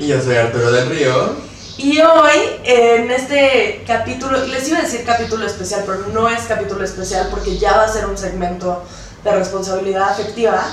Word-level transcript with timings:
Y 0.00 0.08
yo 0.08 0.20
soy 0.20 0.36
Arturo 0.36 0.72
del 0.72 0.88
Río. 0.90 1.36
Y 1.78 2.00
hoy, 2.00 2.32
en 2.64 3.10
este 3.10 3.84
capítulo, 3.86 4.36
les 4.46 4.68
iba 4.68 4.78
a 4.78 4.82
decir 4.82 5.04
capítulo 5.04 5.46
especial, 5.46 5.84
pero 5.86 6.06
no 6.12 6.28
es 6.28 6.42
capítulo 6.48 6.84
especial 6.84 7.28
porque 7.30 7.56
ya 7.56 7.76
va 7.76 7.84
a 7.84 7.92
ser 7.92 8.06
un 8.06 8.18
segmento 8.18 8.82
de 9.22 9.30
responsabilidad 9.30 10.10
afectiva. 10.10 10.64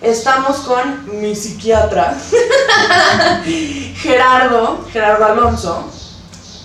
Estamos 0.00 0.56
con 0.58 1.20
mi 1.20 1.36
psiquiatra, 1.36 2.16
Gerardo, 3.96 4.84
Gerardo 4.92 5.24
Alonso, 5.24 5.90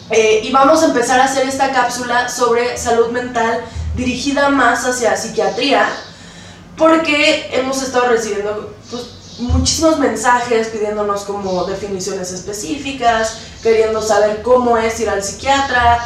eh, 0.09 0.41
y 0.43 0.51
vamos 0.51 0.81
a 0.81 0.87
empezar 0.87 1.19
a 1.19 1.25
hacer 1.25 1.47
esta 1.47 1.71
cápsula 1.71 2.29
sobre 2.29 2.77
salud 2.77 3.11
mental 3.11 3.61
dirigida 3.95 4.49
más 4.49 4.85
hacia 4.85 5.15
psiquiatría, 5.15 5.85
porque 6.77 7.49
hemos 7.53 7.83
estado 7.83 8.09
recibiendo 8.09 8.73
pues, 8.89 9.20
muchísimos 9.39 9.99
mensajes 9.99 10.67
pidiéndonos 10.67 11.23
como 11.23 11.65
definiciones 11.65 12.31
específicas, 12.31 13.37
queriendo 13.63 14.01
saber 14.01 14.41
cómo 14.41 14.77
es 14.77 14.99
ir 14.99 15.09
al 15.09 15.23
psiquiatra. 15.23 15.99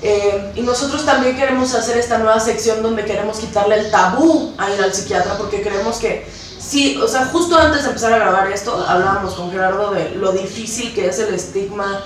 eh, 0.00 0.52
y 0.54 0.60
nosotros 0.62 1.04
también 1.04 1.36
queremos 1.36 1.74
hacer 1.74 1.98
esta 1.98 2.18
nueva 2.18 2.38
sección 2.38 2.82
donde 2.82 3.04
queremos 3.04 3.38
quitarle 3.38 3.80
el 3.80 3.90
tabú 3.90 4.54
a 4.56 4.70
ir 4.70 4.80
al 4.80 4.94
psiquiatra 4.94 5.36
porque 5.36 5.60
creemos 5.60 5.96
que 5.96 6.24
sí, 6.58 6.96
o 7.02 7.08
sea, 7.08 7.26
justo 7.26 7.58
antes 7.58 7.82
de 7.82 7.88
empezar 7.88 8.12
a 8.12 8.18
grabar 8.18 8.52
esto, 8.52 8.84
hablábamos 8.86 9.34
con 9.34 9.50
Gerardo 9.50 9.90
de 9.90 10.10
lo 10.10 10.32
difícil 10.32 10.94
que 10.94 11.08
es 11.08 11.18
el 11.18 11.34
estigma 11.34 12.04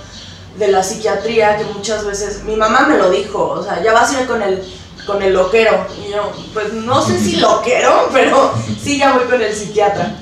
de 0.59 0.69
la 0.69 0.83
psiquiatría, 0.83 1.59
que 1.59 1.65
muchas 1.65 2.05
veces, 2.05 2.45
mi 2.45 2.57
mamá 2.57 2.83
me 2.83 2.99
lo 2.99 3.11
dijo, 3.11 3.43
o 3.43 3.63
sea, 3.63 3.83
ya 3.83 3.93
vas 3.93 4.13
a 4.13 4.21
ir 4.23 4.27
con 4.27 4.43
el, 4.43 4.63
con 5.07 5.23
el 5.23 5.33
loquero. 5.33 5.87
Y 5.99 6.13
yo, 6.13 6.31
pues 6.53 6.73
no 6.73 7.05
sé 7.05 7.19
si 7.19 7.37
loquero, 7.41 8.09
pero 8.13 8.53
sí 8.83 8.99
ya 8.99 9.15
voy 9.15 9.25
con 9.25 9.41
el 9.41 9.55
psiquiatra. 9.55 10.15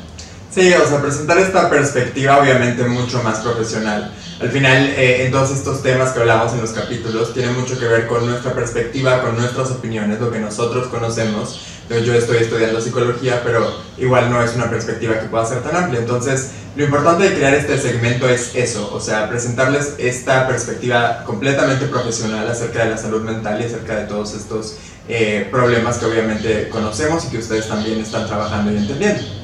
Sí, 0.52 0.72
o 0.74 0.88
sea, 0.88 1.00
presentar 1.00 1.38
esta 1.38 1.70
perspectiva 1.70 2.38
obviamente 2.38 2.82
mucho 2.82 3.22
más 3.22 3.38
profesional. 3.38 4.12
Al 4.40 4.50
final, 4.50 4.88
eh, 4.96 5.24
en 5.24 5.30
todos 5.30 5.52
estos 5.52 5.80
temas 5.80 6.10
que 6.10 6.18
hablamos 6.18 6.52
en 6.54 6.60
los 6.60 6.72
capítulos, 6.72 7.32
tiene 7.32 7.52
mucho 7.52 7.78
que 7.78 7.86
ver 7.86 8.08
con 8.08 8.26
nuestra 8.26 8.52
perspectiva, 8.52 9.22
con 9.22 9.36
nuestras 9.36 9.70
opiniones, 9.70 10.18
lo 10.18 10.32
que 10.32 10.40
nosotros 10.40 10.88
conocemos. 10.88 11.60
Entonces, 11.82 12.04
yo 12.04 12.14
estoy 12.14 12.38
estudiando 12.38 12.80
psicología, 12.80 13.42
pero 13.44 13.72
igual 13.96 14.28
no 14.30 14.42
es 14.42 14.56
una 14.56 14.68
perspectiva 14.68 15.20
que 15.20 15.26
pueda 15.26 15.46
ser 15.46 15.62
tan 15.62 15.76
amplia. 15.76 16.00
Entonces, 16.00 16.50
lo 16.74 16.84
importante 16.84 17.28
de 17.28 17.36
crear 17.36 17.54
este 17.54 17.78
segmento 17.78 18.28
es 18.28 18.54
eso, 18.54 18.90
o 18.92 19.00
sea, 19.00 19.28
presentarles 19.28 19.94
esta 19.98 20.48
perspectiva 20.48 21.22
completamente 21.26 21.86
profesional 21.86 22.48
acerca 22.48 22.84
de 22.84 22.90
la 22.90 22.96
salud 22.96 23.22
mental 23.22 23.60
y 23.60 23.66
acerca 23.66 23.96
de 23.96 24.06
todos 24.06 24.34
estos 24.34 24.78
eh, 25.08 25.46
problemas 25.50 25.98
que 25.98 26.06
obviamente 26.06 26.68
conocemos 26.70 27.24
y 27.26 27.28
que 27.28 27.38
ustedes 27.38 27.68
también 27.68 28.00
están 28.00 28.26
trabajando 28.26 28.72
y 28.72 28.76
entendiendo. 28.76 29.39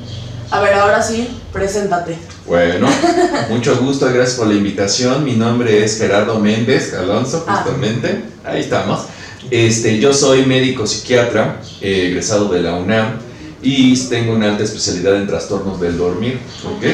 A 0.51 0.61
ver, 0.61 0.75
ahora 0.75 1.03
sí, 1.03 1.29
preséntate. 1.53 2.17
Bueno, 2.47 2.89
mucho 3.51 3.77
gusto, 3.79 4.07
gracias 4.07 4.35
por 4.39 4.47
la 4.47 4.55
invitación. 4.55 5.25
Mi 5.25 5.35
nombre 5.35 5.85
es 5.85 5.99
Gerardo 5.99 6.39
Méndez 6.39 6.95
Alonso, 6.95 7.45
Ah. 7.49 7.63
justamente. 7.65 8.23
Ahí 8.45 8.61
estamos. 8.61 9.07
Este, 9.51 9.99
yo 9.99 10.13
soy 10.13 10.45
médico 10.47 10.87
psiquiatra, 10.87 11.61
eh, 11.81 12.07
egresado 12.09 12.49
de 12.49 12.61
la 12.63 12.75
UNAM 12.75 13.19
y 13.63 13.97
tengo 14.09 14.33
una 14.35 14.47
alta 14.51 14.65
especialidad 14.65 15.17
en 15.17 15.27
trastornos 15.27 15.81
del 15.81 15.99
dormir, 15.99 16.39
¿ok? 16.65 16.85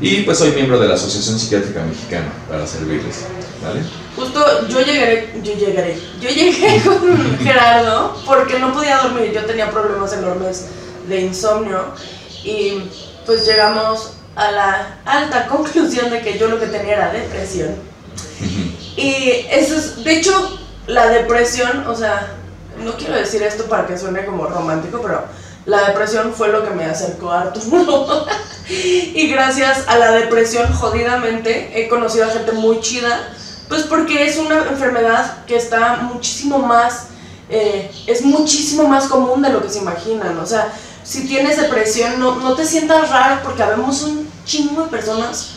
Y 0.00 0.22
pues 0.22 0.38
soy 0.38 0.50
miembro 0.50 0.78
de 0.78 0.88
la 0.88 0.94
Asociación 0.94 1.38
Psiquiátrica 1.38 1.82
Mexicana 1.82 2.28
para 2.48 2.66
servirles, 2.66 3.24
¿vale? 3.62 3.80
Justo 4.14 4.68
yo 4.68 4.80
llegaré, 4.82 5.30
yo 5.42 5.54
llegaré, 5.54 5.98
yo 6.20 6.28
llegué 6.28 6.80
con 6.84 7.38
Gerardo 7.38 8.16
porque 8.26 8.58
no 8.58 8.72
podía 8.72 8.98
dormir, 8.98 9.32
yo 9.32 9.44
tenía 9.44 9.70
problemas 9.70 10.12
enormes 10.12 10.66
de 11.08 11.20
insomnio 11.20 11.84
y 12.46 12.90
pues 13.26 13.44
llegamos 13.44 14.12
a 14.36 14.50
la 14.52 14.98
alta 15.04 15.46
conclusión 15.48 16.10
de 16.10 16.20
que 16.20 16.38
yo 16.38 16.48
lo 16.48 16.60
que 16.60 16.66
tenía 16.66 16.94
era 16.94 17.12
depresión. 17.12 17.74
Y 18.96 19.46
eso 19.50 19.76
es, 19.76 20.04
de 20.04 20.18
hecho, 20.18 20.58
la 20.86 21.08
depresión, 21.08 21.86
o 21.86 21.94
sea, 21.94 22.34
no 22.82 22.96
quiero 22.96 23.14
decir 23.14 23.42
esto 23.42 23.64
para 23.64 23.86
que 23.86 23.98
suene 23.98 24.24
como 24.24 24.46
romántico, 24.46 25.00
pero 25.02 25.24
la 25.66 25.88
depresión 25.88 26.32
fue 26.32 26.48
lo 26.48 26.64
que 26.64 26.70
me 26.70 26.84
acercó 26.84 27.30
a 27.30 27.42
Arturo. 27.42 28.26
y 28.68 29.28
gracias 29.28 29.84
a 29.88 29.98
la 29.98 30.12
depresión, 30.12 30.72
jodidamente, 30.72 31.72
he 31.74 31.88
conocido 31.88 32.26
a 32.26 32.28
gente 32.28 32.52
muy 32.52 32.80
chida, 32.80 33.34
pues 33.68 33.82
porque 33.82 34.26
es 34.26 34.38
una 34.38 34.64
enfermedad 34.68 35.44
que 35.46 35.56
está 35.56 35.96
muchísimo 35.96 36.58
más, 36.60 37.08
eh, 37.50 37.90
es 38.06 38.22
muchísimo 38.22 38.84
más 38.88 39.08
común 39.08 39.42
de 39.42 39.50
lo 39.50 39.60
que 39.60 39.68
se 39.68 39.80
imaginan. 39.80 40.38
O 40.38 40.46
sea, 40.46 40.72
si 41.06 41.26
tienes 41.26 41.56
depresión, 41.60 42.18
no, 42.18 42.36
no 42.36 42.54
te 42.54 42.64
sientas 42.66 43.08
raro 43.10 43.40
porque 43.44 43.62
habemos 43.62 44.02
un 44.02 44.28
chingo 44.44 44.82
de 44.84 44.88
personas 44.88 45.50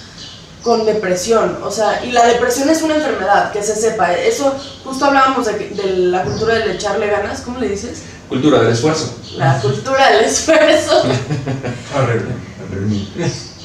con 0.64 0.86
depresión, 0.86 1.58
o 1.64 1.72
sea, 1.72 2.04
y 2.04 2.12
la 2.12 2.26
depresión 2.26 2.70
es 2.70 2.82
una 2.82 2.96
enfermedad, 2.98 3.52
que 3.54 3.64
se 3.64 3.76
sepa, 3.76 4.14
eso, 4.14 4.54
justo 4.84 5.06
hablábamos 5.06 5.46
de, 5.46 5.56
que- 5.58 5.70
de 5.70 5.84
la 5.98 6.24
cultura 6.24 6.56
del 6.56 6.72
echarle 6.72 7.08
ganas, 7.08 7.42
¿cómo 7.42 7.60
le 7.60 7.70
dices? 7.70 8.00
Cultura 8.28 8.60
del 8.62 8.74
esfuerzo. 8.74 9.16
La 9.38 9.60
cultura 9.62 10.12
del 10.12 10.26
esfuerzo. 10.26 11.02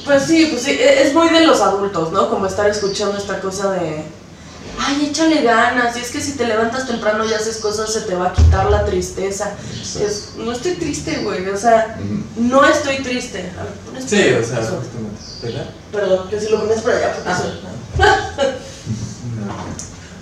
Pues 0.05 0.23
sí, 0.23 0.47
pues 0.51 0.63
sí, 0.63 0.71
e- 0.71 1.03
es 1.03 1.13
muy 1.13 1.29
de 1.29 1.41
los 1.45 1.59
adultos, 1.61 2.11
¿no? 2.11 2.29
Como 2.29 2.45
estar 2.47 2.69
escuchando 2.69 3.17
esta 3.17 3.39
cosa 3.41 3.71
de, 3.71 4.03
ay, 4.79 5.07
échale 5.09 5.41
ganas, 5.41 5.95
y 5.97 5.99
es 5.99 6.11
que 6.11 6.21
si 6.21 6.33
te 6.33 6.45
levantas 6.47 6.87
temprano 6.87 7.25
y 7.25 7.33
haces 7.33 7.57
cosas 7.57 7.91
se 7.93 8.01
te 8.01 8.15
va 8.15 8.27
a 8.27 8.33
quitar 8.33 8.69
la 8.69 8.85
tristeza. 8.85 9.53
Es, 10.01 10.29
no 10.37 10.51
estoy 10.51 10.73
triste, 10.75 11.17
güey, 11.23 11.47
o 11.49 11.57
sea, 11.57 11.97
no 12.35 12.65
estoy 12.65 12.97
triste. 13.03 13.51
A 13.59 13.63
ver, 13.63 13.73
pones 13.85 14.05
Sí, 14.05 14.33
o 14.33 14.43
sea. 14.45 14.61
Perdón, 15.91 16.29
que 16.29 16.39
si 16.39 16.49
lo 16.49 16.59
pones 16.61 16.81
por 16.81 16.91
allá, 16.91 17.13
porque 17.13 17.29
Ah. 17.29 17.41
se- 17.41 18.64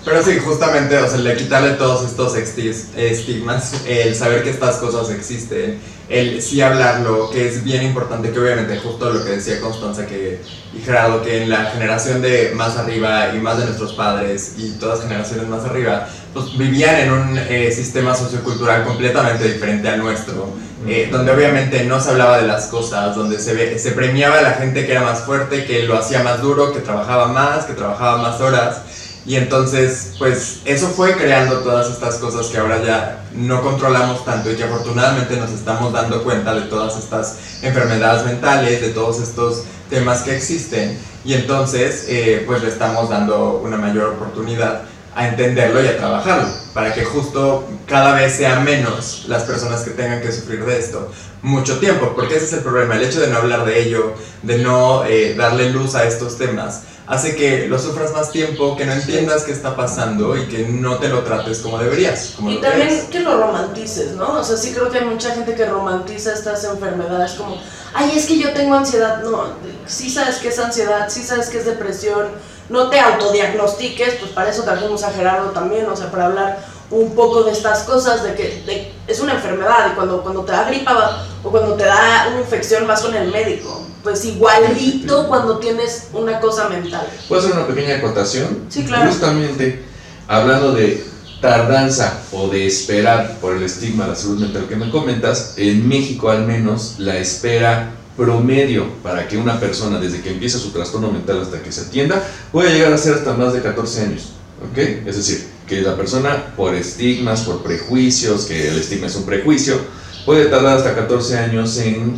Pero 0.04 0.22
sí, 0.22 0.38
justamente, 0.38 0.98
o 0.98 1.08
sea, 1.08 1.16
le 1.18 1.34
quitarle 1.34 1.70
todos 1.72 2.04
estos 2.06 2.36
estigmas, 2.36 3.72
el 3.86 4.14
saber 4.14 4.42
que 4.42 4.50
estas 4.50 4.76
cosas 4.76 5.08
existen, 5.10 5.80
el 6.10 6.42
sí 6.42 6.60
hablarlo, 6.60 7.30
que 7.30 7.48
es 7.48 7.64
bien 7.64 7.82
importante, 7.82 8.30
que 8.30 8.38
obviamente 8.38 8.78
justo 8.78 9.10
lo 9.10 9.24
que 9.24 9.30
decía 9.30 9.60
Constanza 9.62 10.06
que, 10.06 10.42
y 10.74 10.80
Gerardo, 10.82 11.22
que 11.22 11.42
en 11.44 11.48
la 11.48 11.64
generación 11.70 12.20
de 12.20 12.52
más 12.54 12.76
arriba 12.76 13.30
y 13.34 13.38
más 13.38 13.58
de 13.58 13.64
nuestros 13.64 13.94
padres 13.94 14.52
y 14.58 14.72
todas 14.72 15.00
generaciones 15.00 15.48
más 15.48 15.64
arriba, 15.64 16.06
pues 16.34 16.56
vivían 16.58 16.96
en 16.96 17.10
un 17.10 17.38
eh, 17.38 17.72
sistema 17.74 18.14
sociocultural 18.14 18.84
completamente 18.84 19.44
diferente 19.50 19.88
al 19.88 20.00
nuestro, 20.00 20.50
eh, 20.86 21.08
donde 21.10 21.32
obviamente 21.32 21.82
no 21.84 21.98
se 21.98 22.10
hablaba 22.10 22.36
de 22.42 22.46
las 22.46 22.66
cosas, 22.66 23.16
donde 23.16 23.38
se, 23.38 23.54
ve- 23.54 23.78
se 23.78 23.92
premiaba 23.92 24.38
a 24.40 24.42
la 24.42 24.52
gente 24.52 24.84
que 24.84 24.92
era 24.92 25.00
más 25.02 25.20
fuerte, 25.22 25.64
que 25.64 25.84
lo 25.84 25.96
hacía 25.96 26.22
más 26.22 26.42
duro, 26.42 26.74
que 26.74 26.80
trabajaba 26.80 27.28
más, 27.28 27.64
que 27.64 27.72
trabajaba 27.72 28.18
más 28.18 28.38
horas. 28.42 28.82
Y 29.26 29.36
entonces, 29.36 30.14
pues 30.18 30.60
eso 30.66 30.88
fue 30.88 31.16
creando 31.16 31.60
todas 31.60 31.90
estas 31.90 32.16
cosas 32.16 32.46
que 32.48 32.58
ahora 32.58 32.82
ya 32.84 33.24
no 33.32 33.62
controlamos 33.62 34.24
tanto 34.24 34.50
y 34.50 34.56
que 34.56 34.64
afortunadamente 34.64 35.36
nos 35.36 35.50
estamos 35.50 35.92
dando 35.92 36.22
cuenta 36.22 36.54
de 36.54 36.62
todas 36.62 36.96
estas 36.98 37.38
enfermedades 37.62 38.26
mentales, 38.26 38.82
de 38.82 38.90
todos 38.90 39.20
estos 39.20 39.64
temas 39.88 40.22
que 40.22 40.36
existen. 40.36 40.98
Y 41.24 41.32
entonces, 41.32 42.04
eh, 42.08 42.42
pues 42.46 42.62
le 42.62 42.68
estamos 42.68 43.08
dando 43.08 43.62
una 43.64 43.78
mayor 43.78 44.10
oportunidad 44.10 44.82
a 45.14 45.28
entenderlo 45.28 45.82
y 45.82 45.86
a 45.86 45.96
trabajarlo, 45.96 46.48
para 46.72 46.92
que 46.92 47.04
justo 47.04 47.68
cada 47.86 48.14
vez 48.14 48.34
sean 48.34 48.64
menos 48.64 49.24
las 49.28 49.44
personas 49.44 49.82
que 49.82 49.90
tengan 49.90 50.20
que 50.20 50.32
sufrir 50.32 50.64
de 50.64 50.78
esto 50.78 51.10
mucho 51.44 51.78
tiempo, 51.78 52.12
porque 52.16 52.36
ese 52.36 52.46
es 52.46 52.52
el 52.54 52.60
problema, 52.60 52.96
el 52.96 53.02
hecho 53.02 53.20
de 53.20 53.28
no 53.28 53.36
hablar 53.36 53.66
de 53.66 53.82
ello, 53.82 54.14
de 54.42 54.58
no 54.58 55.04
eh, 55.04 55.34
darle 55.36 55.70
luz 55.70 55.94
a 55.94 56.04
estos 56.04 56.38
temas, 56.38 56.84
hace 57.06 57.36
que 57.36 57.68
lo 57.68 57.78
sufras 57.78 58.12
más 58.12 58.32
tiempo, 58.32 58.76
que 58.76 58.86
no 58.86 58.92
entiendas 58.92 59.44
qué 59.44 59.52
está 59.52 59.76
pasando 59.76 60.38
y 60.38 60.46
que 60.46 60.66
no 60.66 60.96
te 60.96 61.08
lo 61.08 61.22
trates 61.22 61.58
como 61.58 61.78
deberías. 61.78 62.32
Como 62.36 62.50
Y 62.50 62.62
también 62.62 63.06
que 63.10 63.20
lo 63.20 63.38
romantices, 63.38 64.12
¿no? 64.12 64.40
O 64.40 64.42
sea, 64.42 64.56
sí 64.56 64.72
creo 64.72 64.90
que 64.90 65.00
hay 65.00 65.04
mucha 65.04 65.34
gente 65.34 65.54
que 65.54 65.66
romantiza 65.66 66.32
estas 66.32 66.64
enfermedades 66.64 67.32
como, 67.32 67.60
ay, 67.92 68.12
es 68.16 68.24
que 68.24 68.38
yo 68.38 68.54
tengo 68.54 68.74
ansiedad. 68.74 69.22
No, 69.22 69.44
sí 69.86 70.08
sabes 70.08 70.36
que 70.36 70.48
es 70.48 70.58
ansiedad, 70.58 71.10
sí 71.10 71.22
sabes 71.22 71.50
que 71.50 71.58
es 71.58 71.66
depresión. 71.66 72.28
No 72.68 72.88
te 72.88 72.98
autodiagnostiques, 72.98 74.14
pues 74.14 74.30
para 74.32 74.50
eso 74.50 74.62
trajimos 74.62 75.02
a 75.04 75.10
Gerardo 75.12 75.50
también, 75.50 75.86
o 75.86 75.96
sea, 75.96 76.10
para 76.10 76.26
hablar 76.26 76.64
un 76.90 77.14
poco 77.14 77.42
de 77.44 77.52
estas 77.52 77.82
cosas, 77.84 78.22
de 78.22 78.34
que 78.34 78.62
de- 78.66 78.92
es 79.06 79.20
una 79.20 79.34
enfermedad 79.34 79.90
y 79.92 79.94
cuando, 79.94 80.22
cuando 80.22 80.42
te 80.44 80.52
da 80.52 80.64
gripa 80.64 81.26
o 81.42 81.50
cuando 81.50 81.74
te 81.74 81.84
da 81.84 82.28
una 82.30 82.40
infección 82.40 82.86
vas 82.86 83.02
con 83.02 83.14
el 83.14 83.30
médico. 83.30 83.82
Pues 84.02 84.24
igualito 84.24 85.26
cuando 85.28 85.58
tienes 85.58 86.08
una 86.12 86.38
cosa 86.40 86.68
mental. 86.68 87.06
¿Puedo 87.28 87.40
hacer 87.42 87.54
una 87.56 87.66
pequeña 87.66 87.96
acotación? 87.96 88.66
Sí, 88.68 88.84
claro. 88.84 89.10
Justamente 89.10 89.82
hablando 90.28 90.72
de 90.72 91.04
tardanza 91.40 92.20
o 92.32 92.48
de 92.48 92.66
esperar 92.66 93.36
por 93.40 93.56
el 93.56 93.62
estigma 93.62 94.04
de 94.04 94.10
la 94.10 94.16
salud 94.16 94.38
mental 94.40 94.66
que 94.68 94.76
me 94.76 94.90
comentas, 94.90 95.54
en 95.56 95.86
México 95.88 96.30
al 96.30 96.46
menos 96.46 96.94
la 96.98 97.16
espera 97.16 97.92
promedio 98.16 98.86
para 99.02 99.26
que 99.26 99.36
una 99.36 99.58
persona 99.58 99.98
desde 99.98 100.20
que 100.20 100.30
empieza 100.30 100.58
su 100.58 100.70
trastorno 100.70 101.10
mental 101.10 101.40
hasta 101.42 101.62
que 101.62 101.72
se 101.72 101.82
atienda 101.82 102.22
puede 102.52 102.72
llegar 102.72 102.92
a 102.92 102.98
ser 102.98 103.14
hasta 103.14 103.34
más 103.34 103.52
de 103.52 103.62
14 103.62 104.00
años. 104.02 104.32
¿Ok? 104.70 104.78
Es 105.06 105.16
decir, 105.16 105.46
que 105.66 105.82
la 105.82 105.96
persona 105.96 106.54
por 106.56 106.74
estigmas, 106.74 107.42
por 107.42 107.62
prejuicios, 107.62 108.44
que 108.44 108.68
el 108.68 108.78
estigma 108.78 109.06
es 109.06 109.16
un 109.16 109.24
prejuicio, 109.24 109.78
puede 110.24 110.46
tardar 110.46 110.78
hasta 110.78 110.94
14 110.94 111.38
años 111.38 111.76
en 111.78 112.16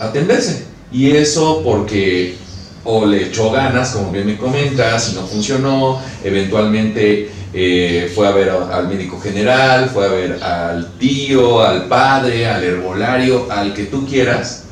atenderse. 0.00 0.64
Y 0.90 1.10
eso 1.10 1.62
porque 1.62 2.36
o 2.84 3.04
le 3.04 3.26
echó 3.26 3.50
ganas, 3.50 3.90
como 3.90 4.10
bien 4.10 4.26
me 4.26 4.38
comentas, 4.38 5.10
y 5.12 5.14
no 5.14 5.26
funcionó, 5.26 6.00
eventualmente 6.24 7.30
eh, 7.52 8.10
fue 8.14 8.26
a 8.26 8.30
ver 8.30 8.48
al 8.50 8.88
médico 8.88 9.20
general, 9.20 9.90
fue 9.90 10.06
a 10.06 10.08
ver 10.08 10.42
al 10.42 10.92
tío, 10.98 11.60
al 11.60 11.86
padre, 11.86 12.46
al 12.46 12.64
herbolario, 12.64 13.50
al 13.50 13.74
que 13.74 13.84
tú 13.84 14.06
quieras, 14.06 14.64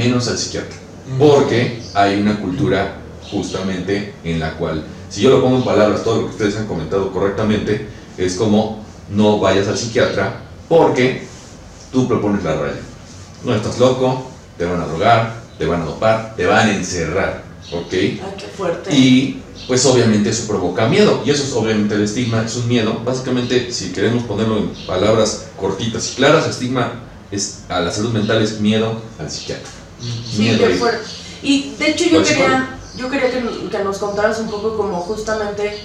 menos 0.00 0.28
al 0.28 0.38
psiquiatra. 0.38 0.76
Porque 1.18 1.82
hay 1.92 2.20
una 2.20 2.40
cultura 2.40 2.96
justamente 3.30 4.14
en 4.24 4.40
la 4.40 4.54
cual, 4.54 4.84
si 5.10 5.20
yo 5.20 5.30
lo 5.30 5.42
pongo 5.42 5.56
en 5.56 5.64
palabras, 5.64 6.02
todo 6.04 6.22
lo 6.22 6.26
que 6.26 6.32
ustedes 6.32 6.56
han 6.56 6.66
comentado 6.66 7.12
correctamente, 7.12 7.86
es 8.16 8.36
como 8.36 8.82
no 9.10 9.38
vayas 9.38 9.68
al 9.68 9.76
psiquiatra 9.76 10.40
porque 10.68 11.26
tú 11.92 12.08
propones 12.08 12.42
la 12.44 12.54
raya. 12.54 12.80
No 13.44 13.54
estás 13.54 13.78
loco, 13.78 14.30
te 14.56 14.64
van 14.64 14.80
a 14.80 14.86
drogar, 14.86 15.34
te 15.58 15.66
van 15.66 15.82
a 15.82 15.84
dopar, 15.84 16.34
te 16.36 16.46
van 16.46 16.68
a 16.68 16.74
encerrar, 16.74 17.44
¿ok? 17.72 17.92
Ay, 17.92 18.20
qué 18.38 18.46
fuerte. 18.46 18.94
Y 18.94 19.42
pues 19.66 19.84
obviamente 19.84 20.30
eso 20.30 20.46
provoca 20.46 20.86
miedo. 20.86 21.22
Y 21.26 21.30
eso 21.30 21.44
es 21.44 21.52
obviamente 21.52 21.94
el 21.94 22.02
estigma, 22.02 22.42
es 22.44 22.56
un 22.56 22.68
miedo. 22.68 23.02
Básicamente, 23.04 23.70
si 23.72 23.92
queremos 23.92 24.24
ponerlo 24.24 24.58
en 24.58 24.68
palabras 24.86 25.48
cortitas 25.58 26.12
y 26.12 26.16
claras, 26.16 26.44
el 26.44 26.50
estigma 26.50 26.92
es, 27.30 27.64
a 27.68 27.80
la 27.80 27.90
salud 27.90 28.12
mental 28.12 28.42
es 28.42 28.60
miedo 28.60 29.00
al 29.18 29.30
psiquiatra. 29.30 29.79
Sí, 30.00 30.38
Miedo 30.42 30.66
qué 30.68 30.74
fuerte. 30.74 31.04
Y 31.42 31.74
de 31.78 31.90
hecho 31.90 32.04
yo 32.06 32.18
Al 32.18 32.24
quería, 32.24 32.78
yo 32.96 33.10
quería 33.10 33.30
que, 33.30 33.68
que 33.70 33.84
nos 33.84 33.98
contaras 33.98 34.38
un 34.40 34.50
poco 34.50 34.76
como 34.76 34.98
justamente 35.00 35.78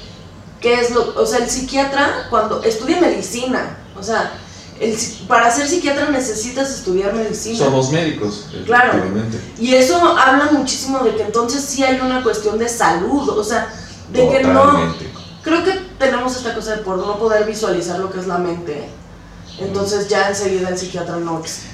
qué 0.62 0.82
es 0.82 0.92
lo, 0.92 1.14
o 1.16 1.26
sea, 1.26 1.40
el 1.40 1.50
psiquiatra 1.50 2.28
cuando 2.30 2.62
estudia 2.64 3.00
medicina, 3.00 3.78
o 3.98 4.04
sea, 4.04 4.34
el, 4.80 4.98
para 5.28 5.50
ser 5.52 5.68
psiquiatra 5.68 6.10
necesitas 6.10 6.70
estudiar 6.72 7.14
medicina. 7.14 7.58
Somos 7.58 7.92
médicos, 7.92 8.48
Claro. 8.66 8.90
efectivamente. 8.98 9.40
Y 9.60 9.74
eso 9.76 9.98
habla 10.18 10.50
muchísimo 10.52 11.00
de 11.00 11.16
que 11.16 11.24
entonces 11.24 11.64
sí 11.64 11.84
hay 11.84 12.00
una 12.00 12.22
cuestión 12.24 12.58
de 12.58 12.68
salud, 12.68 13.30
o 13.30 13.44
sea, 13.44 13.70
de 14.12 14.28
que 14.30 14.44
no, 14.44 14.62
Totalmente. 14.64 15.10
creo 15.44 15.64
que 15.64 15.72
tenemos 15.98 16.36
esta 16.36 16.54
cosa 16.54 16.72
de 16.76 16.84
por 16.84 16.98
no 16.98 17.18
poder 17.18 17.46
visualizar 17.46 18.00
lo 18.00 18.12
que 18.12 18.20
es 18.20 18.28
la 18.28 18.38
mente, 18.38 18.90
entonces 19.60 20.10
ya 20.10 20.28
enseguida 20.30 20.70
el 20.70 20.78
psiquiatra 20.78 21.18
no 21.18 21.40
existe. 21.40 21.70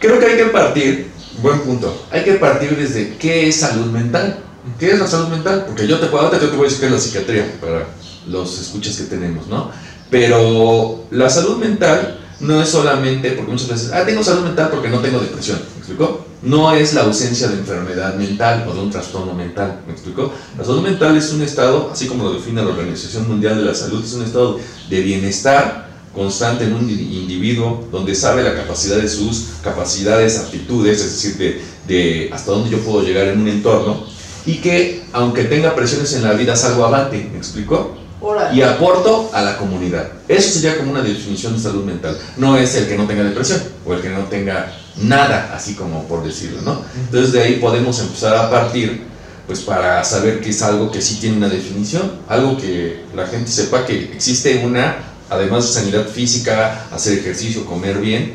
Creo 0.00 0.18
que 0.18 0.26
hay 0.26 0.36
que 0.38 0.44
partir, 0.46 1.12
buen 1.38 1.60
punto, 1.60 2.06
hay 2.10 2.24
que 2.24 2.34
partir 2.34 2.76
desde 2.76 3.16
qué 3.16 3.48
es 3.48 3.56
salud 3.56 3.86
mental. 3.86 4.38
¿Qué 4.78 4.90
es 4.90 4.98
la 4.98 5.06
salud 5.06 5.28
mental? 5.28 5.64
Porque 5.66 5.86
yo 5.86 5.98
te 5.98 6.06
puedo, 6.06 6.28
te 6.28 6.46
voy 6.48 6.60
a 6.60 6.62
decir 6.64 6.80
qué 6.80 6.86
es 6.86 6.92
la 6.92 6.98
psiquiatría 6.98 7.58
para 7.60 7.86
los 8.28 8.60
escuchas 8.60 8.96
que 8.96 9.04
tenemos, 9.04 9.46
¿no? 9.46 9.70
Pero 10.10 11.04
la 11.10 11.30
salud 11.30 11.56
mental 11.56 12.18
no 12.40 12.60
es 12.60 12.68
solamente, 12.68 13.32
porque 13.32 13.52
muchas 13.52 13.68
veces, 13.68 13.90
ah, 13.92 14.04
tengo 14.04 14.22
salud 14.22 14.42
mental 14.42 14.68
porque 14.70 14.88
no 14.88 15.00
tengo 15.00 15.18
depresión, 15.18 15.58
¿me 15.74 15.78
explicó? 15.78 16.26
No 16.42 16.72
es 16.72 16.94
la 16.94 17.02
ausencia 17.02 17.48
de 17.48 17.58
enfermedad 17.58 18.14
mental 18.14 18.66
o 18.68 18.72
de 18.72 18.80
un 18.80 18.90
trastorno 18.90 19.34
mental, 19.34 19.80
¿me 19.86 19.92
explicó? 19.92 20.32
La 20.56 20.64
salud 20.64 20.82
mental 20.82 21.16
es 21.16 21.30
un 21.32 21.42
estado, 21.42 21.90
así 21.92 22.06
como 22.06 22.24
lo 22.24 22.32
define 22.34 22.62
la 22.62 22.68
Organización 22.68 23.28
Mundial 23.28 23.56
de 23.56 23.64
la 23.64 23.74
Salud, 23.74 24.02
es 24.02 24.14
un 24.14 24.24
estado 24.24 24.58
de 24.88 25.00
bienestar 25.00 25.89
constante 26.14 26.64
en 26.64 26.72
un 26.72 26.88
indi- 26.88 27.12
individuo 27.20 27.86
donde 27.92 28.14
sabe 28.14 28.42
la 28.42 28.54
capacidad 28.54 28.96
de 28.96 29.08
sus 29.08 29.44
capacidades, 29.62 30.38
aptitudes, 30.38 31.00
es 31.00 31.10
decir, 31.12 31.36
de, 31.38 31.62
de 31.86 32.30
hasta 32.32 32.50
dónde 32.52 32.70
yo 32.70 32.78
puedo 32.78 33.02
llegar 33.02 33.28
en 33.28 33.40
un 33.40 33.48
entorno 33.48 34.04
y 34.46 34.56
que 34.56 35.04
aunque 35.12 35.44
tenga 35.44 35.74
presiones 35.74 36.12
en 36.14 36.24
la 36.24 36.32
vida 36.32 36.56
salgo 36.56 36.84
avante, 36.84 37.28
¿me 37.30 37.38
explicó? 37.38 37.96
Órale. 38.22 38.56
Y 38.56 38.62
aporto 38.62 39.30
a 39.32 39.40
la 39.40 39.56
comunidad. 39.56 40.12
Eso 40.28 40.50
sería 40.50 40.76
como 40.76 40.90
una 40.90 41.00
definición 41.02 41.54
de 41.54 41.58
salud 41.60 41.84
mental. 41.84 42.18
No 42.36 42.56
es 42.56 42.74
el 42.74 42.86
que 42.86 42.98
no 42.98 43.06
tenga 43.06 43.24
depresión 43.24 43.62
o 43.86 43.94
el 43.94 44.02
que 44.02 44.10
no 44.10 44.24
tenga 44.24 44.76
nada, 44.96 45.52
así 45.54 45.74
como 45.74 46.04
por 46.06 46.22
decirlo, 46.22 46.60
¿no? 46.62 46.82
Entonces 47.06 47.32
de 47.32 47.42
ahí 47.42 47.54
podemos 47.56 47.98
empezar 48.00 48.36
a 48.36 48.50
partir 48.50 49.08
pues 49.46 49.60
para 49.60 50.04
saber 50.04 50.40
que 50.40 50.50
es 50.50 50.62
algo 50.62 50.90
que 50.92 51.00
sí 51.00 51.16
tiene 51.20 51.36
una 51.38 51.48
definición, 51.48 52.12
algo 52.28 52.56
que 52.56 53.00
la 53.16 53.26
gente 53.26 53.50
sepa 53.50 53.84
que 53.86 54.12
existe 54.12 54.62
una, 54.64 54.96
además 55.30 55.66
de 55.66 55.72
sanidad 55.72 56.06
física, 56.06 56.86
hacer 56.92 57.18
ejercicio, 57.18 57.64
comer 57.64 57.98
bien, 57.98 58.34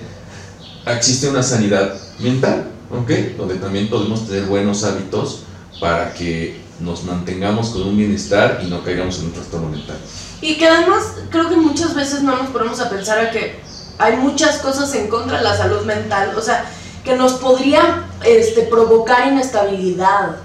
existe 0.87 1.29
una 1.29 1.43
sanidad 1.43 1.93
mental, 2.19 2.71
¿ok? 2.89 3.37
Donde 3.37 3.55
también 3.55 3.89
podemos 3.89 4.27
tener 4.27 4.45
buenos 4.45 4.83
hábitos 4.83 5.43
para 5.79 6.13
que 6.13 6.61
nos 6.79 7.03
mantengamos 7.03 7.69
con 7.69 7.83
un 7.83 7.97
bienestar 7.97 8.61
y 8.63 8.67
no 8.67 8.83
caigamos 8.83 9.19
en 9.19 9.25
un 9.25 9.33
trastorno 9.33 9.69
mental. 9.69 9.97
Y 10.41 10.57
que 10.57 10.67
además 10.67 11.03
creo 11.29 11.49
que 11.49 11.57
muchas 11.57 11.93
veces 11.95 12.23
no 12.23 12.35
nos 12.37 12.49
ponemos 12.49 12.79
a 12.79 12.89
pensar 12.89 13.31
que 13.31 13.59
hay 13.97 14.17
muchas 14.17 14.57
cosas 14.59 14.93
en 14.95 15.07
contra 15.07 15.37
de 15.37 15.43
la 15.43 15.55
salud 15.55 15.85
mental, 15.85 16.33
o 16.37 16.41
sea, 16.41 16.65
que 17.03 17.15
nos 17.15 17.33
podría 17.33 18.07
este, 18.23 18.63
provocar 18.63 19.27
inestabilidad 19.27 20.37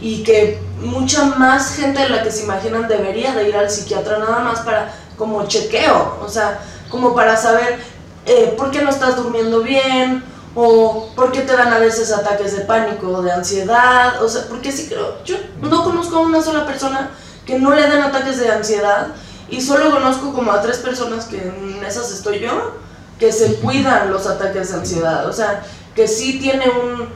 y 0.00 0.22
que 0.22 0.58
mucha 0.80 1.24
más 1.36 1.74
gente 1.74 2.00
de 2.00 2.08
la 2.08 2.22
que 2.22 2.30
se 2.30 2.44
imaginan 2.44 2.88
debería 2.88 3.34
de 3.34 3.48
ir 3.48 3.56
al 3.56 3.70
psiquiatra 3.70 4.18
nada 4.18 4.40
más 4.40 4.60
para 4.60 4.94
como 5.18 5.46
chequeo, 5.46 6.18
o 6.22 6.28
sea, 6.28 6.60
como 6.90 7.14
para 7.14 7.36
saber 7.36 7.78
eh, 8.26 8.54
por 8.56 8.70
qué 8.70 8.82
no 8.82 8.90
estás 8.90 9.16
durmiendo 9.16 9.60
bien 9.62 10.22
o 10.54 11.10
por 11.14 11.32
qué 11.32 11.40
te 11.42 11.54
dan 11.56 11.72
a 11.72 11.78
veces 11.78 12.10
ataques 12.12 12.56
de 12.56 12.62
pánico 12.64 13.08
o 13.08 13.22
de 13.22 13.32
ansiedad, 13.32 14.22
o 14.22 14.28
sea, 14.28 14.42
porque 14.48 14.72
sí 14.72 14.86
creo, 14.88 15.22
yo 15.24 15.36
no 15.60 15.84
conozco 15.84 16.16
a 16.16 16.20
una 16.20 16.40
sola 16.42 16.64
persona 16.66 17.10
que 17.44 17.58
no 17.58 17.74
le 17.74 17.82
den 17.88 18.02
ataques 18.02 18.38
de 18.38 18.50
ansiedad 18.50 19.08
y 19.50 19.60
solo 19.60 19.90
conozco 19.90 20.32
como 20.32 20.52
a 20.52 20.60
tres 20.62 20.78
personas 20.78 21.24
que 21.26 21.38
en 21.38 21.82
esas 21.86 22.10
estoy 22.12 22.40
yo, 22.40 22.72
que 23.18 23.32
se 23.32 23.54
cuidan 23.56 24.10
los 24.10 24.26
ataques 24.26 24.70
de 24.70 24.78
ansiedad, 24.78 25.26
o 25.26 25.32
sea, 25.32 25.62
que 25.94 26.06
sí 26.06 26.38
tiene 26.38 26.66
un 26.68 27.08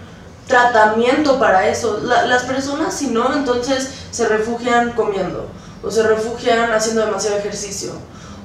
tratamiento 0.47 1.39
para 1.39 1.69
eso. 1.69 2.01
La- 2.03 2.27
las 2.27 2.43
personas 2.45 2.95
si 2.95 3.09
no, 3.09 3.33
entonces 3.35 3.89
se 4.11 4.27
refugian 4.29 4.93
comiendo 4.93 5.47
o 5.83 5.91
se 5.91 6.03
refugian 6.03 6.73
haciendo 6.73 7.05
demasiado 7.05 7.39
ejercicio 7.39 7.93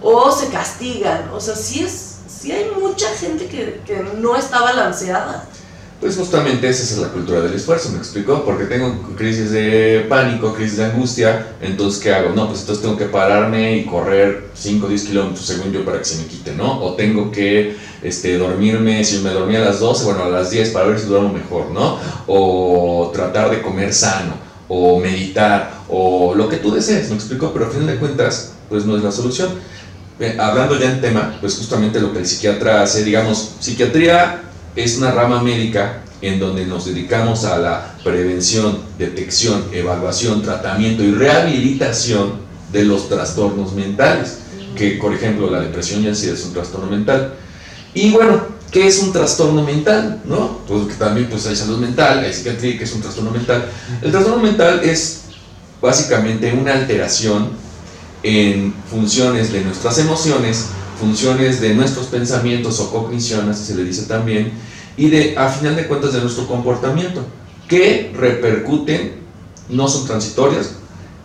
o 0.02 0.32
se 0.32 0.48
castigan, 0.48 1.30
o 1.34 1.40
sea, 1.40 1.56
sí 1.56 1.84
es 1.84 2.18
sí 2.28 2.52
hay 2.52 2.70
mucha 2.80 3.08
gente 3.16 3.48
que, 3.48 3.82
que 3.86 4.06
no 4.20 4.36
está 4.36 4.62
balanceada. 4.62 5.48
Pues 6.00 6.16
justamente 6.16 6.70
esa 6.70 6.84
es 6.84 6.98
la 7.00 7.08
cultura 7.08 7.42
del 7.42 7.56
esfuerzo, 7.56 7.90
¿me 7.90 7.98
explicó? 7.98 8.46
Porque 8.46 8.66
tengo 8.66 9.16
crisis 9.16 9.50
de 9.50 10.06
pánico, 10.08 10.54
crisis 10.54 10.78
de 10.78 10.86
angustia, 10.86 11.56
entonces 11.60 12.00
¿qué 12.00 12.14
hago? 12.14 12.36
No, 12.36 12.48
pues 12.48 12.60
entonces 12.60 12.84
tengo 12.84 12.96
que 12.96 13.06
pararme 13.06 13.78
y 13.78 13.86
correr 13.86 14.52
5 14.54 14.86
o 14.86 14.90
10 14.90 15.04
kilómetros 15.06 15.44
según 15.44 15.72
yo 15.72 15.84
para 15.84 15.98
que 15.98 16.06
se 16.06 16.22
me 16.22 16.28
quite, 16.28 16.54
¿no? 16.54 16.84
O 16.84 16.94
tengo 16.94 17.32
que 17.32 17.76
este, 18.04 18.38
dormirme, 18.38 19.04
si 19.04 19.20
me 19.20 19.32
dormía 19.32 19.58
a 19.58 19.66
las 19.66 19.80
12, 19.80 20.06
bueno, 20.06 20.26
a 20.26 20.30
las 20.30 20.52
10 20.52 20.70
para 20.70 20.86
ver 20.86 21.00
si 21.00 21.08
duermo 21.08 21.34
mejor, 21.34 21.72
¿no? 21.72 21.98
O 22.28 23.10
tratar 23.12 23.50
de 23.50 23.64
comer 23.64 23.92
sano, 23.92 24.36
o 24.68 25.00
meditar, 25.00 25.82
o 25.90 26.34
lo 26.36 26.50
que 26.50 26.58
tú 26.58 26.74
desees, 26.74 27.10
¿me 27.10 27.16
explicó? 27.16 27.54
Pero 27.54 27.68
a 27.68 27.70
fin 27.70 27.86
de 27.88 27.96
cuentas, 27.96 28.54
pues 28.70 28.86
no 28.86 28.98
es 28.98 29.04
la 29.04 29.12
solución. 29.12 29.50
Eh, 30.20 30.36
Hablando 30.40 30.80
ya 30.80 30.92
en 30.92 31.02
tema, 31.02 31.38
pues 31.40 31.56
justamente 31.56 32.00
lo 32.00 32.12
que 32.12 32.20
el 32.20 32.28
psiquiatra 32.28 32.82
hace, 32.82 33.04
digamos, 33.04 33.56
psiquiatría 33.60 34.42
es 34.76 34.98
una 34.98 35.12
rama 35.12 35.42
médica 35.42 36.04
en 36.22 36.40
donde 36.40 36.66
nos 36.66 36.86
dedicamos 36.86 37.46
a 37.46 37.58
la 37.58 37.96
prevención, 38.04 38.80
detección, 38.98 39.66
evaluación, 39.72 40.42
tratamiento 40.42 41.04
y 41.04 41.12
rehabilitación 41.12 42.48
de 42.72 42.84
los 42.84 43.08
trastornos 43.08 43.74
mentales, 43.74 44.40
que 44.76 44.92
por 45.02 45.14
ejemplo 45.14 45.50
la 45.50 45.62
depresión 45.62 46.04
y 46.04 46.08
ansiedad 46.08 46.36
es 46.36 46.46
un 46.46 46.54
trastorno 46.54 46.90
mental. 46.90 47.34
Y 47.94 48.12
bueno, 48.12 48.42
¿qué 48.72 48.88
es 48.88 49.00
un 49.00 49.12
trastorno 49.12 49.64
mental? 49.64 50.22
¿No? 50.26 50.60
Pues 50.68 50.88
que 50.88 50.94
también 50.96 51.28
pues, 51.30 51.46
hay 51.48 51.56
salud 51.56 51.78
mental, 51.78 52.20
hay 52.20 52.34
psiquiatría, 52.34 52.78
que 52.78 52.84
es 52.84 52.94
un 52.94 53.02
trastorno 53.02 53.32
mental. 53.32 53.66
El 54.02 54.12
trastorno 54.12 54.42
mental 54.42 54.82
es 54.84 55.22
básicamente 55.82 56.54
una 56.54 56.74
alteración 56.74 57.50
en 58.24 58.74
funciones 58.90 59.52
de 59.52 59.62
nuestras 59.62 59.98
emociones, 60.00 60.66
funciones 61.00 61.62
de 61.62 61.74
nuestros 61.76 62.08
pensamientos 62.08 62.80
o 62.80 62.92
cognición, 62.92 63.50
así 63.50 63.66
se 63.66 63.76
le 63.76 63.84
dice 63.84 64.04
también, 64.04 64.52
y 64.98 65.10
de, 65.10 65.38
a 65.38 65.50
final 65.50 65.76
de 65.76 65.88
cuentas, 65.88 66.14
de 66.14 66.22
nuestro 66.22 66.48
comportamiento, 66.48 67.24
que 67.68 68.12
repercuten, 68.16 69.18
no 69.70 69.88
son 69.88 70.08
transitorias, 70.08 70.72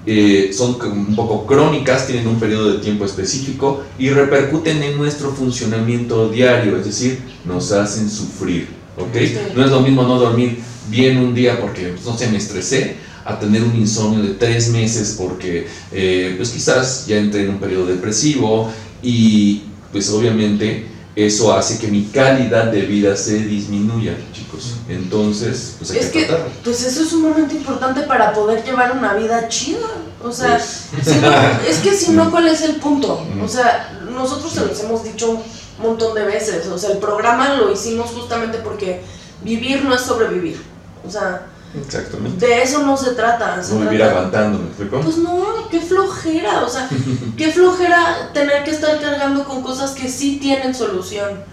eh, 0.06 0.50
son 0.52 0.76
un 0.82 1.14
poco 1.14 1.46
crónicas, 1.46 2.06
tienen 2.06 2.26
un 2.26 2.40
periodo 2.40 2.72
de 2.72 2.78
tiempo 2.80 3.04
específico 3.04 3.84
y 3.98 4.10
repercuten 4.10 4.82
en 4.82 4.96
nuestro 4.96 5.32
funcionamiento 5.32 6.28
diario, 6.28 6.76
es 6.76 6.86
decir, 6.86 7.20
nos 7.44 7.70
hacen 7.72 8.10
sufrir, 8.10 8.68
¿ok? 8.96 9.14
Sí. 9.14 9.36
No 9.54 9.64
es 9.64 9.70
lo 9.70 9.80
mismo 9.80 10.02
no 10.02 10.18
dormir 10.18 10.58
bien 10.88 11.18
un 11.18 11.34
día 11.34 11.60
porque, 11.60 11.88
pues, 11.88 12.04
no 12.04 12.16
sé, 12.16 12.28
me 12.28 12.38
estresé, 12.38 12.96
a 13.24 13.38
tener 13.38 13.62
un 13.62 13.76
insomnio 13.76 14.22
de 14.22 14.34
tres 14.34 14.70
meses 14.70 15.16
porque, 15.18 15.66
eh, 15.92 16.34
pues 16.36 16.50
quizás 16.50 17.06
ya 17.06 17.18
entré 17.18 17.42
en 17.44 17.50
un 17.50 17.58
periodo 17.58 17.86
depresivo 17.86 18.70
y, 19.02 19.62
pues 19.92 20.10
obviamente, 20.10 20.86
eso 21.14 21.52
hace 21.54 21.78
que 21.78 21.88
mi 21.88 22.04
calidad 22.06 22.66
de 22.66 22.82
vida 22.82 23.16
se 23.16 23.34
disminuya, 23.38 24.16
chicos. 24.32 24.74
Entonces, 24.88 25.74
pues 25.78 25.90
hay 25.90 25.98
Es 25.98 26.06
que 26.10 26.28
pues 26.64 26.82
eso 26.84 27.02
es 27.02 27.12
un 27.12 27.22
momento 27.22 27.54
importante 27.54 28.02
para 28.02 28.32
poder 28.32 28.64
llevar 28.64 28.96
una 28.96 29.14
vida 29.14 29.48
chida. 29.48 29.86
O 30.22 30.30
sea, 30.32 30.56
Pues, 30.56 31.04
si 31.04 31.20
no- 31.20 31.30
es 31.68 31.78
que 31.78 31.94
si 31.94 32.12
no, 32.12 32.30
¿cuál 32.30 32.48
es 32.48 32.62
el 32.62 32.76
punto? 32.76 33.26
O 33.42 33.48
sea, 33.48 34.00
nosotros 34.10 34.52
se 34.52 34.64
los 34.64 34.78
hemos 34.80 35.04
dicho 35.04 35.30
un 35.30 35.42
montón 35.82 36.14
de 36.14 36.24
veces. 36.24 36.66
O 36.68 36.78
sea, 36.78 36.90
el 36.92 36.98
programa 36.98 37.54
lo 37.56 37.72
hicimos 37.72 38.10
justamente 38.10 38.58
porque 38.58 39.02
vivir 39.42 39.84
no 39.84 39.94
es 39.94 40.00
sobrevivir. 40.00 40.62
O 41.06 41.10
sea, 41.10 41.46
Exactamente. 41.74 42.46
De 42.46 42.62
eso 42.62 42.82
no 42.82 42.96
se 42.96 43.12
trata. 43.12 43.62
Se 43.62 43.74
No 43.74 43.80
vivir 43.80 43.98
trata- 44.00 44.12
aguantando, 44.18 44.58
¿me 44.58 44.66
explico? 44.68 45.00
Pues 45.00 45.16
no, 45.18 45.68
qué 45.70 45.80
flojera, 45.80 46.64
o 46.64 46.68
sea, 46.68 46.88
qué 47.36 47.50
flojera 47.52 48.30
tener 48.34 48.62
que 48.64 48.70
estar 48.72 49.00
cargando 49.00 49.44
con 49.44 49.62
cosas 49.62 49.92
que 49.92 50.08
sí 50.08 50.38
tienen 50.40 50.74
solución. 50.74 51.44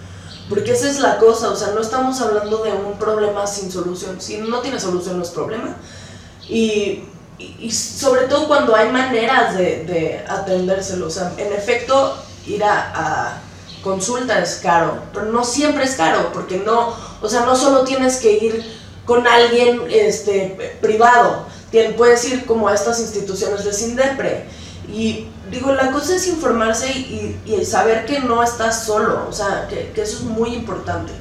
Porque 0.49 0.71
esa 0.71 0.89
es 0.89 0.99
la 0.99 1.17
cosa, 1.19 1.51
o 1.51 1.55
sea, 1.55 1.69
no 1.75 1.79
estamos 1.81 2.19
hablando 2.21 2.63
de 2.63 2.71
un 2.73 2.97
problema 2.97 3.45
sin 3.45 3.71
solución. 3.71 4.19
Si 4.19 4.37
no 4.37 4.59
tiene 4.59 4.79
solución, 4.79 5.17
no 5.17 5.23
es 5.23 5.29
problema. 5.29 5.75
Y, 6.47 7.03
y- 7.37 7.55
y 7.61 7.71
sobre 7.71 8.21
todo 8.23 8.47
cuando 8.47 8.75
hay 8.75 8.89
maneras 8.91 9.55
de, 9.55 9.83
de 9.85 10.25
atendérselo. 10.27 11.07
O 11.07 11.09
sea, 11.11 11.31
en 11.37 11.53
efecto, 11.53 12.17
ir 12.47 12.63
a, 12.63 12.91
a 12.95 13.41
consulta 13.83 14.39
es 14.39 14.55
caro, 14.61 15.03
pero 15.13 15.27
no 15.27 15.43
siempre 15.43 15.83
es 15.83 15.93
caro, 15.95 16.31
porque 16.33 16.57
no, 16.65 16.93
o 17.21 17.29
sea, 17.29 17.45
no 17.45 17.55
solo 17.55 17.83
tienes 17.83 18.17
que 18.17 18.31
ir 18.43 18.78
con 19.09 19.25
alguien 19.25 19.81
este, 19.89 20.75
privado, 20.81 21.47
Tien- 21.71 21.95
puedes 21.95 22.23
ir 22.31 22.45
como 22.45 22.67
a 22.67 22.75
estas 22.75 22.99
instituciones 22.99 23.65
de 23.65 23.73
Sindepre. 23.73 24.45
Y 24.87 25.25
digo, 25.49 25.71
la 25.73 25.91
cosa 25.91 26.15
es 26.15 26.27
informarse 26.27 26.87
y, 26.91 27.65
saber 27.65 28.05
que 28.05 28.19
no 28.19 28.43
estás 28.43 28.85
solo, 28.85 29.25
o 29.27 29.33
sea, 29.33 29.67
que, 29.67 29.91
que 29.95 30.03
eso 30.03 30.17
es 30.17 30.23
muy 30.25 30.53
importante. 30.53 31.11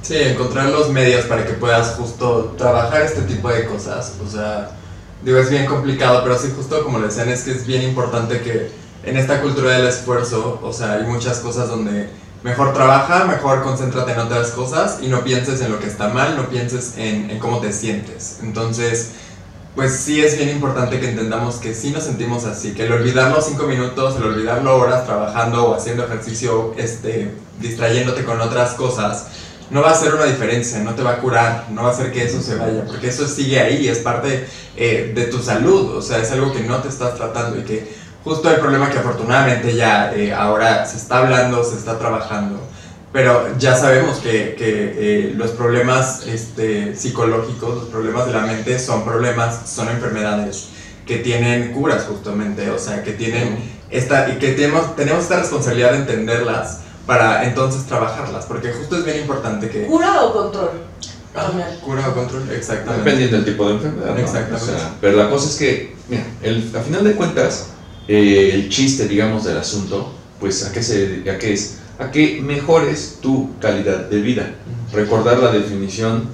Sí, 0.00 0.16
encontrar 0.16 0.70
los 0.70 0.88
medios 0.88 1.26
para 1.26 1.46
que 1.46 1.52
puedas 1.52 1.94
justo 1.96 2.54
trabajar 2.56 3.02
este 3.02 3.20
tipo 3.22 3.50
de 3.50 3.66
cosas. 3.66 4.14
O 4.26 4.30
sea, 4.30 4.70
digo, 5.22 5.38
es 5.38 5.50
bien 5.50 5.66
complicado, 5.66 6.22
pero 6.22 6.38
sí, 6.38 6.52
justo 6.56 6.82
como 6.84 7.00
le 7.00 7.08
decían, 7.08 7.28
es 7.28 7.42
que 7.42 7.50
es 7.50 7.66
bien 7.66 7.82
importante 7.82 8.40
que 8.40 8.70
en 9.02 9.18
esta 9.18 9.42
cultura 9.42 9.76
del 9.76 9.88
esfuerzo, 9.88 10.58
o 10.62 10.72
sea, 10.72 10.94
hay 10.94 11.04
muchas 11.04 11.38
cosas 11.40 11.68
donde 11.68 12.08
mejor 12.44 12.74
trabaja, 12.74 13.24
mejor 13.24 13.62
concéntrate 13.62 14.12
en 14.12 14.20
otras 14.20 14.50
cosas 14.50 14.98
y 15.00 15.08
no 15.08 15.24
pienses 15.24 15.62
en 15.62 15.72
lo 15.72 15.80
que 15.80 15.86
está 15.86 16.08
mal, 16.08 16.36
no 16.36 16.48
pienses 16.50 16.92
en, 16.98 17.30
en 17.30 17.38
cómo 17.38 17.58
te 17.58 17.72
sientes. 17.72 18.38
Entonces, 18.42 19.12
pues 19.74 19.96
sí 19.96 20.22
es 20.22 20.36
bien 20.36 20.50
importante 20.50 21.00
que 21.00 21.08
entendamos 21.08 21.56
que 21.56 21.74
sí 21.74 21.90
nos 21.90 22.04
sentimos 22.04 22.44
así, 22.44 22.74
que 22.74 22.84
el 22.84 22.92
olvidarlo 22.92 23.40
cinco 23.40 23.64
minutos, 23.64 24.16
el 24.16 24.24
olvidarlo 24.24 24.76
horas 24.76 25.06
trabajando 25.06 25.64
o 25.70 25.74
haciendo 25.74 26.04
ejercicio, 26.04 26.74
este, 26.76 27.34
distrayéndote 27.60 28.24
con 28.24 28.38
otras 28.40 28.74
cosas, 28.74 29.26
no 29.70 29.80
va 29.80 29.88
a 29.88 29.92
hacer 29.92 30.14
una 30.14 30.26
diferencia, 30.26 30.80
no 30.80 30.94
te 30.94 31.02
va 31.02 31.12
a 31.12 31.18
curar, 31.20 31.68
no 31.70 31.82
va 31.82 31.88
a 31.88 31.92
hacer 31.92 32.12
que 32.12 32.24
eso 32.24 32.42
se 32.42 32.56
vaya, 32.56 32.84
porque 32.84 33.08
eso 33.08 33.26
sigue 33.26 33.58
ahí, 33.58 33.88
es 33.88 33.98
parte 33.98 34.46
eh, 34.76 35.12
de 35.14 35.24
tu 35.24 35.38
salud, 35.38 35.96
o 35.96 36.02
sea, 36.02 36.18
es 36.18 36.30
algo 36.30 36.52
que 36.52 36.60
no 36.60 36.82
te 36.82 36.88
estás 36.88 37.14
tratando 37.14 37.58
y 37.58 37.62
que 37.62 38.03
justo 38.24 38.50
el 38.50 38.56
problema 38.56 38.90
que 38.90 38.98
afortunadamente 38.98 39.76
ya 39.76 40.14
eh, 40.14 40.32
ahora 40.32 40.86
se 40.86 40.96
está 40.96 41.18
hablando, 41.18 41.62
se 41.62 41.76
está 41.76 41.98
trabajando, 41.98 42.58
pero 43.12 43.56
ya 43.58 43.76
sabemos 43.76 44.18
que, 44.18 44.56
que, 44.58 45.28
eh, 45.28 45.34
los 45.36 45.50
problemas 45.52 46.26
este, 46.26 46.96
psicológicos, 46.96 47.74
los 47.76 47.88
problemas 47.88 48.26
de 48.26 48.32
la 48.32 48.40
mente 48.40 48.78
son 48.78 49.04
problemas, 49.04 49.68
son 49.68 49.88
enfermedades 49.88 50.70
que 51.06 51.18
tienen 51.18 51.72
curas 51.72 52.04
justamente, 52.04 52.70
o 52.70 52.78
sea, 52.78 53.04
que 53.04 53.12
tienen 53.12 53.58
esta, 53.90 54.30
y 54.30 54.38
que 54.38 54.52
tenemos, 54.52 54.96
tenemos 54.96 55.22
esta 55.22 55.38
responsabilidad 55.38 55.92
de 55.92 55.98
entenderlas 55.98 56.80
para 57.06 57.44
entonces 57.44 57.84
trabajarlas, 57.84 58.46
porque 58.46 58.72
justo 58.72 58.96
es 58.96 59.04
bien 59.04 59.20
importante 59.20 59.68
que... 59.68 59.86
¿Cura 59.86 60.24
o 60.24 60.32
control? 60.32 60.70
Ah, 61.36 61.50
cura 61.84 62.08
o 62.08 62.14
control, 62.14 62.50
exactamente. 62.50 63.04
Dependiendo 63.04 63.36
del 63.36 63.44
tipo 63.44 63.68
de 63.68 63.74
enfermedad. 63.74 64.14
¿no? 64.14 64.18
Exactamente. 64.18 64.72
O 64.72 64.78
sea, 64.78 64.94
pero 65.00 65.16
la 65.16 65.28
cosa 65.28 65.50
es 65.50 65.56
que, 65.56 65.96
mira, 66.08 66.24
el, 66.42 66.72
a 66.74 66.80
final 66.80 67.04
de 67.04 67.12
cuentas, 67.12 67.73
eh, 68.08 68.50
el 68.54 68.68
chiste, 68.68 69.08
digamos, 69.08 69.44
del 69.44 69.56
asunto, 69.56 70.12
pues, 70.40 70.64
¿a 70.64 70.72
qué, 70.72 70.82
se, 70.82 71.22
¿a 71.30 71.38
qué 71.38 71.52
es? 71.52 71.78
A 71.98 72.10
que 72.10 72.40
mejores 72.42 73.18
tu 73.22 73.58
calidad 73.60 74.08
de 74.10 74.20
vida. 74.20 74.54
Recordar 74.92 75.38
la 75.38 75.52
definición, 75.52 76.28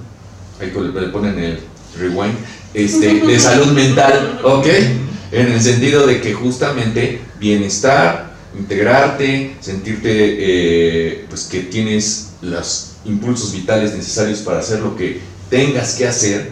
ahí 0.61 0.73
le 0.75 1.09
ponen 1.09 1.39
el 1.39 1.59
rewind, 1.99 2.35
este, 2.75 3.21
de 3.21 3.39
salud 3.39 3.73
mental, 3.73 4.41
¿ok? 4.45 4.67
En 5.33 5.53
el 5.53 5.61
sentido 5.61 6.07
de 6.07 6.21
que 6.21 6.35
justamente 6.35 7.21
bienestar, 7.39 8.35
integrarte, 8.59 9.57
sentirte 9.61 10.11
eh, 10.12 11.25
pues 11.29 11.45
que 11.45 11.61
tienes 11.61 12.31
los 12.43 12.93
impulsos 13.05 13.53
vitales 13.53 13.95
necesarios 13.95 14.41
para 14.41 14.59
hacer 14.59 14.81
lo 14.81 14.97
que 14.97 15.21
tengas 15.49 15.95
que 15.95 16.07
hacer 16.07 16.50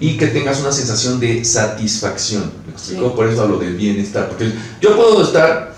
y 0.00 0.16
que 0.16 0.28
tengas 0.28 0.60
una 0.60 0.72
sensación 0.72 1.20
de 1.20 1.44
satisfacción. 1.44 2.50
¿Me 2.66 2.72
explico? 2.72 3.08
Sí. 3.10 3.12
Por 3.16 3.28
eso 3.28 3.42
hablo 3.42 3.58
del 3.58 3.74
bienestar. 3.76 4.28
Porque 4.28 4.50
yo 4.80 4.96
puedo 4.96 5.22
estar, 5.22 5.74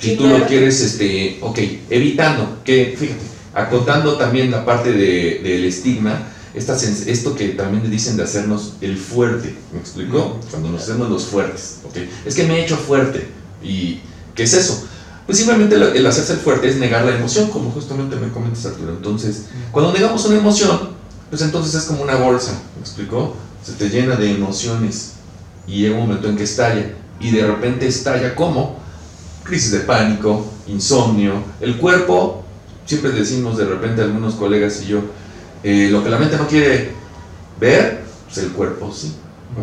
si 0.00 0.10
Sí, 0.10 0.16
tú 0.16 0.24
lo 0.24 0.30
claro. 0.30 0.46
quieres, 0.46 0.80
este, 0.80 1.38
ok, 1.40 1.58
evitando, 1.90 2.58
que 2.64 2.96
fíjate, 2.98 3.20
acotando 3.54 4.16
también 4.16 4.50
la 4.50 4.64
parte 4.64 4.92
de- 4.92 5.40
del 5.42 5.64
estigma, 5.64 6.24
esta 6.54 6.76
esto 6.76 7.34
que 7.34 7.48
también 7.50 7.84
le 7.84 7.90
dicen 7.90 8.16
de 8.16 8.24
hacernos 8.24 8.74
el 8.80 8.96
fuerte, 8.96 9.54
¿me 9.72 9.78
explico? 9.78 10.18
Ujú. 10.18 10.38
Cuando 10.50 10.70
nos 10.70 10.82
hacemos 10.82 11.08
los 11.08 11.24
fuertes, 11.26 11.78
¿ok? 11.84 11.96
Es 12.26 12.34
que 12.34 12.44
me 12.44 12.58
he 12.58 12.64
hecho 12.64 12.76
fuerte. 12.76 13.28
¿Y 13.62 14.00
qué 14.34 14.42
es 14.44 14.54
eso? 14.54 14.84
Pues 15.26 15.38
simplemente 15.38 15.74
el, 15.76 15.82
el 15.82 16.06
hacerse 16.06 16.32
el 16.34 16.38
fuerte 16.38 16.68
es 16.68 16.76
negar 16.76 17.04
la 17.04 17.14
emoción, 17.16 17.50
como 17.50 17.70
justamente 17.70 18.16
me 18.16 18.28
comentas 18.30 18.64
Arturo. 18.66 18.92
Entonces, 18.92 19.42
cuando 19.70 19.92
negamos 19.92 20.24
una 20.24 20.38
emoción, 20.38 20.96
pues 21.30 21.42
entonces 21.42 21.74
es 21.74 21.84
como 21.84 22.02
una 22.02 22.16
bolsa, 22.16 22.52
¿me 22.76 22.80
explicó? 22.82 23.36
Se 23.64 23.72
te 23.72 23.88
llena 23.90 24.16
de 24.16 24.32
emociones 24.34 25.12
y 25.66 25.80
llega 25.82 25.96
un 25.96 26.02
momento 26.06 26.28
en 26.28 26.36
que 26.36 26.44
estalla 26.44 26.92
y 27.20 27.30
de 27.30 27.46
repente 27.46 27.86
estalla 27.86 28.34
como 28.34 28.78
crisis 29.44 29.72
de 29.72 29.80
pánico, 29.80 30.46
insomnio, 30.66 31.42
el 31.60 31.76
cuerpo, 31.78 32.44
siempre 32.86 33.10
decimos 33.10 33.56
de 33.58 33.64
repente 33.64 34.02
algunos 34.02 34.34
colegas 34.34 34.80
y 34.82 34.86
yo, 34.86 35.00
eh, 35.62 35.88
lo 35.90 36.02
que 36.04 36.10
la 36.10 36.18
mente 36.18 36.36
no 36.36 36.46
quiere 36.46 36.92
ver, 37.60 38.04
pues 38.26 38.38
el 38.38 38.52
cuerpo 38.52 38.92
sí. 38.94 39.14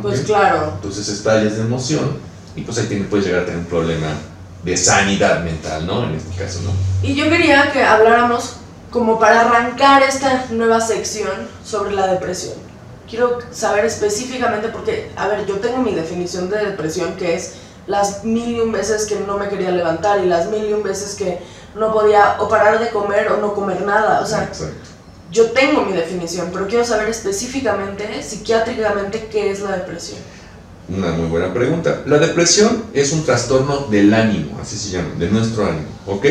Pues 0.01 0.21
claro. 0.21 0.73
Entonces 0.75 1.07
estallas 1.07 1.55
de 1.55 1.61
emoción 1.61 2.17
y 2.55 2.61
pues 2.61 2.77
ahí 2.79 2.87
tiene- 2.87 3.05
puedes 3.05 3.25
llegar 3.25 3.43
a 3.43 3.45
tener 3.45 3.59
un 3.59 3.65
problema 3.67 4.07
de 4.63 4.75
sanidad 4.75 5.43
mental, 5.43 5.85
¿no? 5.85 6.03
En 6.05 6.15
este 6.15 6.35
caso, 6.35 6.59
¿no? 6.63 6.71
Y 7.07 7.13
yo 7.13 7.29
quería 7.29 7.71
que 7.71 7.83
habláramos 7.83 8.55
como 8.95 9.19
para 9.19 9.41
arrancar 9.41 10.03
esta 10.03 10.45
nueva 10.51 10.79
sección 10.79 11.49
sobre 11.65 11.91
la 11.91 12.07
depresión. 12.07 12.53
Quiero 13.09 13.39
saber 13.51 13.83
específicamente 13.83 14.69
porque, 14.69 15.11
a 15.17 15.27
ver, 15.27 15.45
yo 15.45 15.55
tengo 15.55 15.79
mi 15.79 15.93
definición 15.93 16.49
de 16.49 16.65
depresión 16.65 17.17
que 17.17 17.35
es 17.35 17.55
las 17.87 18.23
mil 18.23 18.55
y 18.55 18.61
un 18.61 18.71
veces 18.71 19.05
que 19.05 19.19
no 19.19 19.37
me 19.37 19.49
quería 19.49 19.71
levantar 19.71 20.23
y 20.23 20.27
las 20.27 20.47
mil 20.47 20.63
y 20.63 20.71
un 20.71 20.81
veces 20.81 21.15
que 21.15 21.39
no 21.75 21.91
podía 21.91 22.37
o 22.39 22.47
parar 22.47 22.79
de 22.79 22.89
comer 22.89 23.33
o 23.33 23.37
no 23.41 23.53
comer 23.53 23.81
nada. 23.81 24.21
O 24.21 24.25
sea, 24.25 24.45
Exacto. 24.45 24.73
yo 25.29 25.51
tengo 25.51 25.81
mi 25.81 25.91
definición, 25.91 26.51
pero 26.53 26.65
quiero 26.65 26.85
saber 26.85 27.09
específicamente, 27.09 28.23
psiquiátricamente, 28.23 29.27
qué 29.29 29.51
es 29.51 29.59
la 29.59 29.71
depresión. 29.75 30.19
Una 30.87 31.11
muy 31.13 31.27
buena 31.27 31.51
pregunta. 31.51 32.03
La 32.05 32.19
depresión 32.19 32.83
es 32.93 33.11
un 33.11 33.23
trastorno 33.23 33.87
del 33.89 34.13
ánimo, 34.13 34.59
así 34.61 34.77
se 34.77 34.91
llama, 34.91 35.09
de 35.17 35.29
nuestro 35.31 35.65
ánimo, 35.65 35.87
¿ok? 36.05 36.25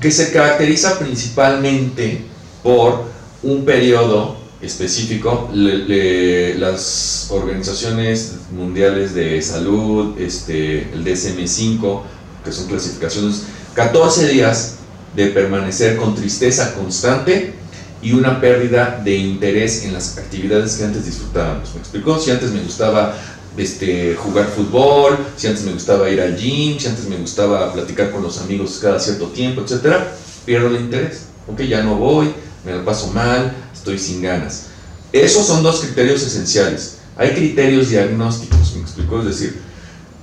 Que 0.00 0.12
se 0.12 0.30
caracteriza 0.30 0.98
principalmente 0.98 2.20
por 2.62 3.04
un 3.42 3.64
periodo 3.64 4.36
específico. 4.62 5.50
Las 5.52 7.28
organizaciones 7.30 8.34
mundiales 8.52 9.12
de 9.14 9.42
salud, 9.42 10.16
este, 10.20 10.82
el 10.92 11.04
DSM-5, 11.04 12.02
que 12.44 12.52
son 12.52 12.66
clasificaciones, 12.68 13.42
14 13.74 14.28
días 14.28 14.76
de 15.16 15.26
permanecer 15.28 15.96
con 15.96 16.14
tristeza 16.14 16.74
constante 16.74 17.54
y 18.02 18.12
una 18.12 18.40
pérdida 18.40 19.00
de 19.02 19.16
interés 19.16 19.84
en 19.84 19.92
las 19.94 20.16
actividades 20.16 20.76
que 20.76 20.84
antes 20.84 21.06
disfrutábamos. 21.06 21.74
¿Me 21.74 21.80
explicó? 21.80 22.18
Si 22.18 22.30
antes 22.30 22.52
me 22.52 22.62
gustaba 22.62 23.16
este, 23.56 24.14
jugar 24.14 24.46
fútbol, 24.46 25.18
si 25.36 25.46
antes 25.46 25.64
me 25.64 25.72
gustaba 25.72 26.10
ir 26.10 26.20
al 26.20 26.36
gym, 26.36 26.78
si 26.78 26.86
antes 26.86 27.06
me 27.08 27.16
gustaba 27.16 27.72
platicar 27.72 28.10
con 28.10 28.22
los 28.22 28.38
amigos 28.38 28.78
cada 28.80 29.00
cierto 29.00 29.26
tiempo, 29.28 29.62
etcétera, 29.62 30.12
pierdo 30.44 30.68
el 30.68 30.76
interés. 30.76 31.26
Ok, 31.48 31.62
ya 31.62 31.82
no 31.82 31.96
voy, 31.96 32.32
me 32.64 32.72
lo 32.72 32.84
paso 32.84 33.08
mal, 33.12 33.54
estoy 33.72 33.98
sin 33.98 34.22
ganas. 34.22 34.66
Esos 35.12 35.46
son 35.46 35.62
dos 35.62 35.80
criterios 35.80 36.22
esenciales. 36.22 36.98
Hay 37.16 37.30
criterios 37.30 37.88
diagnósticos, 37.88 38.74
me 38.74 38.82
explico, 38.82 39.20
es 39.20 39.26
decir, 39.26 39.60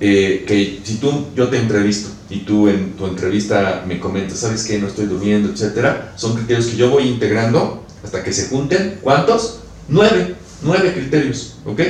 eh, 0.00 0.44
que 0.46 0.80
si 0.84 0.96
tú, 0.96 1.26
yo 1.34 1.48
te 1.48 1.58
entrevisto 1.58 2.10
y 2.30 2.40
tú 2.40 2.68
en 2.68 2.92
tu 2.92 3.06
entrevista 3.06 3.84
me 3.86 3.98
comentas, 3.98 4.38
sabes 4.38 4.64
que 4.64 4.78
no 4.78 4.88
estoy 4.88 5.06
durmiendo, 5.06 5.50
etcétera, 5.50 6.12
son 6.16 6.36
criterios 6.36 6.66
que 6.66 6.76
yo 6.76 6.90
voy 6.90 7.08
integrando 7.08 7.84
hasta 8.04 8.22
que 8.22 8.32
se 8.32 8.48
junten. 8.48 8.98
¿Cuántos? 9.00 9.60
Nueve, 9.88 10.34
nueve 10.62 10.92
criterios, 10.94 11.56
¿ok? 11.64 11.80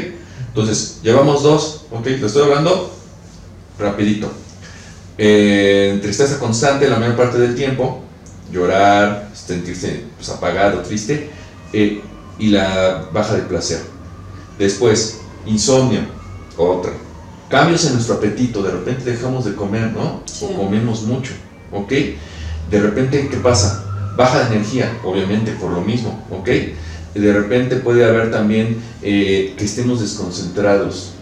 Entonces, 0.55 1.01
llevamos 1.03 1.43
dos, 1.43 1.81
¿ok? 1.91 2.05
Te 2.05 2.27
estoy 2.27 2.45
hablando 2.45 2.95
rapidito. 3.77 4.31
Eh, 5.19 5.99
tristeza 6.01 6.39
constante 6.39 6.89
la 6.89 6.97
mayor 6.97 7.17
parte 7.17 7.39
del 7.39 7.57
tiempo, 7.57 8.03
llorar, 8.53 9.31
sentirse 9.35 10.05
pues, 10.17 10.29
apagado, 10.29 10.79
triste, 10.83 11.29
eh, 11.73 12.01
y 12.39 12.51
la 12.51 13.09
baja 13.13 13.35
de 13.35 13.43
placer. 13.43 13.81
Después, 14.57 15.23
insomnio, 15.45 16.03
otra. 16.57 16.93
Cambios 17.49 17.85
en 17.87 17.95
nuestro 17.95 18.15
apetito, 18.15 18.63
de 18.63 18.71
repente 18.71 19.11
dejamos 19.11 19.45
de 19.45 19.57
comer, 19.57 19.91
¿no? 19.91 20.23
Sí. 20.27 20.47
O 20.49 20.57
comemos 20.57 21.03
mucho, 21.03 21.33
¿ok? 21.73 21.93
De 22.71 22.81
repente, 22.81 23.27
¿qué 23.29 23.39
pasa? 23.39 24.13
Baja 24.17 24.45
de 24.45 24.55
energía, 24.55 25.01
obviamente, 25.03 25.51
por 25.51 25.73
lo 25.73 25.81
mismo, 25.81 26.25
¿ok? 26.31 26.49
De 27.21 27.33
repente 27.33 27.77
puede 27.77 28.05
haber 28.05 28.31
también 28.31 28.79
eh, 29.03 29.55
que 29.57 29.65
estemos 29.65 30.01
desconcentrados 30.01 31.13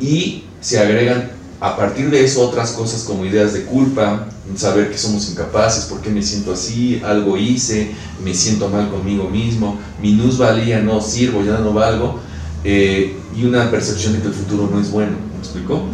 y 0.00 0.44
se 0.60 0.78
agregan 0.78 1.30
a 1.60 1.76
partir 1.76 2.10
de 2.10 2.24
eso 2.24 2.46
otras 2.46 2.72
cosas 2.72 3.04
como 3.04 3.24
ideas 3.24 3.54
de 3.54 3.64
culpa, 3.64 4.26
saber 4.56 4.90
que 4.90 4.98
somos 4.98 5.30
incapaces, 5.30 5.84
por 5.84 6.00
qué 6.02 6.10
me 6.10 6.22
siento 6.22 6.52
así, 6.52 7.00
algo 7.04 7.38
hice, 7.38 7.92
me 8.22 8.34
siento 8.34 8.68
mal 8.68 8.90
conmigo 8.90 9.30
mismo, 9.30 9.78
mi 10.02 10.14
luz 10.14 10.36
valía, 10.36 10.80
no 10.80 11.00
sirvo, 11.00 11.42
ya 11.42 11.58
no 11.58 11.72
valgo, 11.72 12.20
eh, 12.64 13.16
y 13.34 13.44
una 13.44 13.70
percepción 13.70 14.12
de 14.12 14.20
que 14.20 14.28
el 14.28 14.34
futuro 14.34 14.68
no 14.70 14.80
es 14.80 14.90
bueno, 14.90 15.12
¿me 15.32 15.38
explicó? 15.38 15.84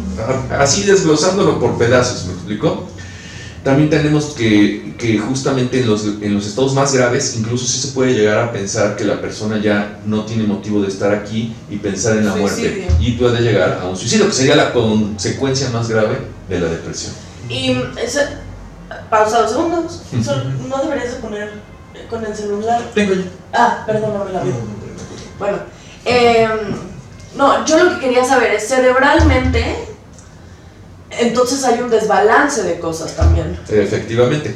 Así 0.57 0.83
desglosándolo 0.83 1.59
por 1.59 1.77
pedazos, 1.77 2.25
¿me 2.25 2.33
explicó? 2.33 2.90
También 3.63 3.89
tenemos 3.91 4.33
que, 4.35 4.95
que 4.97 5.19
justamente 5.19 5.81
en 5.81 5.87
los, 5.87 6.05
en 6.05 6.33
los 6.33 6.47
estados 6.47 6.73
más 6.73 6.93
graves, 6.93 7.35
incluso 7.37 7.65
sí 7.65 7.79
se 7.79 7.93
puede 7.93 8.13
llegar 8.13 8.39
a 8.39 8.51
pensar 8.51 8.95
que 8.95 9.03
la 9.03 9.21
persona 9.21 9.59
ya 9.61 9.99
no 10.05 10.25
tiene 10.25 10.43
motivo 10.43 10.81
de 10.81 10.87
estar 10.87 11.13
aquí 11.13 11.53
y 11.69 11.77
pensar 11.77 12.17
en 12.17 12.25
la 12.25 12.35
muerte. 12.35 12.87
Y 12.99 13.11
puede 13.11 13.41
llegar 13.41 13.79
a 13.81 13.87
un 13.87 13.95
suicidio, 13.95 14.27
que 14.27 14.33
sería 14.33 14.55
la 14.55 14.73
consecuencia 14.73 15.69
más 15.69 15.89
grave 15.89 16.17
de 16.49 16.59
la 16.59 16.67
depresión. 16.69 17.13
Y 17.49 17.75
pausa 19.09 19.41
dos 19.41 19.51
segundos. 19.51 20.01
No 20.67 20.83
deberías 20.83 21.13
de 21.13 21.19
poner 21.19 21.51
con 22.09 22.25
el 22.25 22.35
celular. 22.35 22.81
Tengo 22.95 23.13
yo. 23.13 23.23
Ah, 23.53 23.83
perdóname 23.85 24.31
la 24.31 24.43
vida. 24.43 24.55
Bueno, 25.37 25.57
eh, 26.05 26.47
no, 27.35 27.65
yo 27.65 27.83
lo 27.83 27.93
que 27.93 27.99
quería 27.99 28.23
saber 28.25 28.53
es 28.53 28.67
cerebralmente, 28.67 29.89
entonces 31.19 31.63
hay 31.63 31.79
un 31.81 31.89
desbalance 31.89 32.63
de 32.63 32.79
cosas 32.79 33.15
también. 33.15 33.57
Efectivamente. 33.69 34.55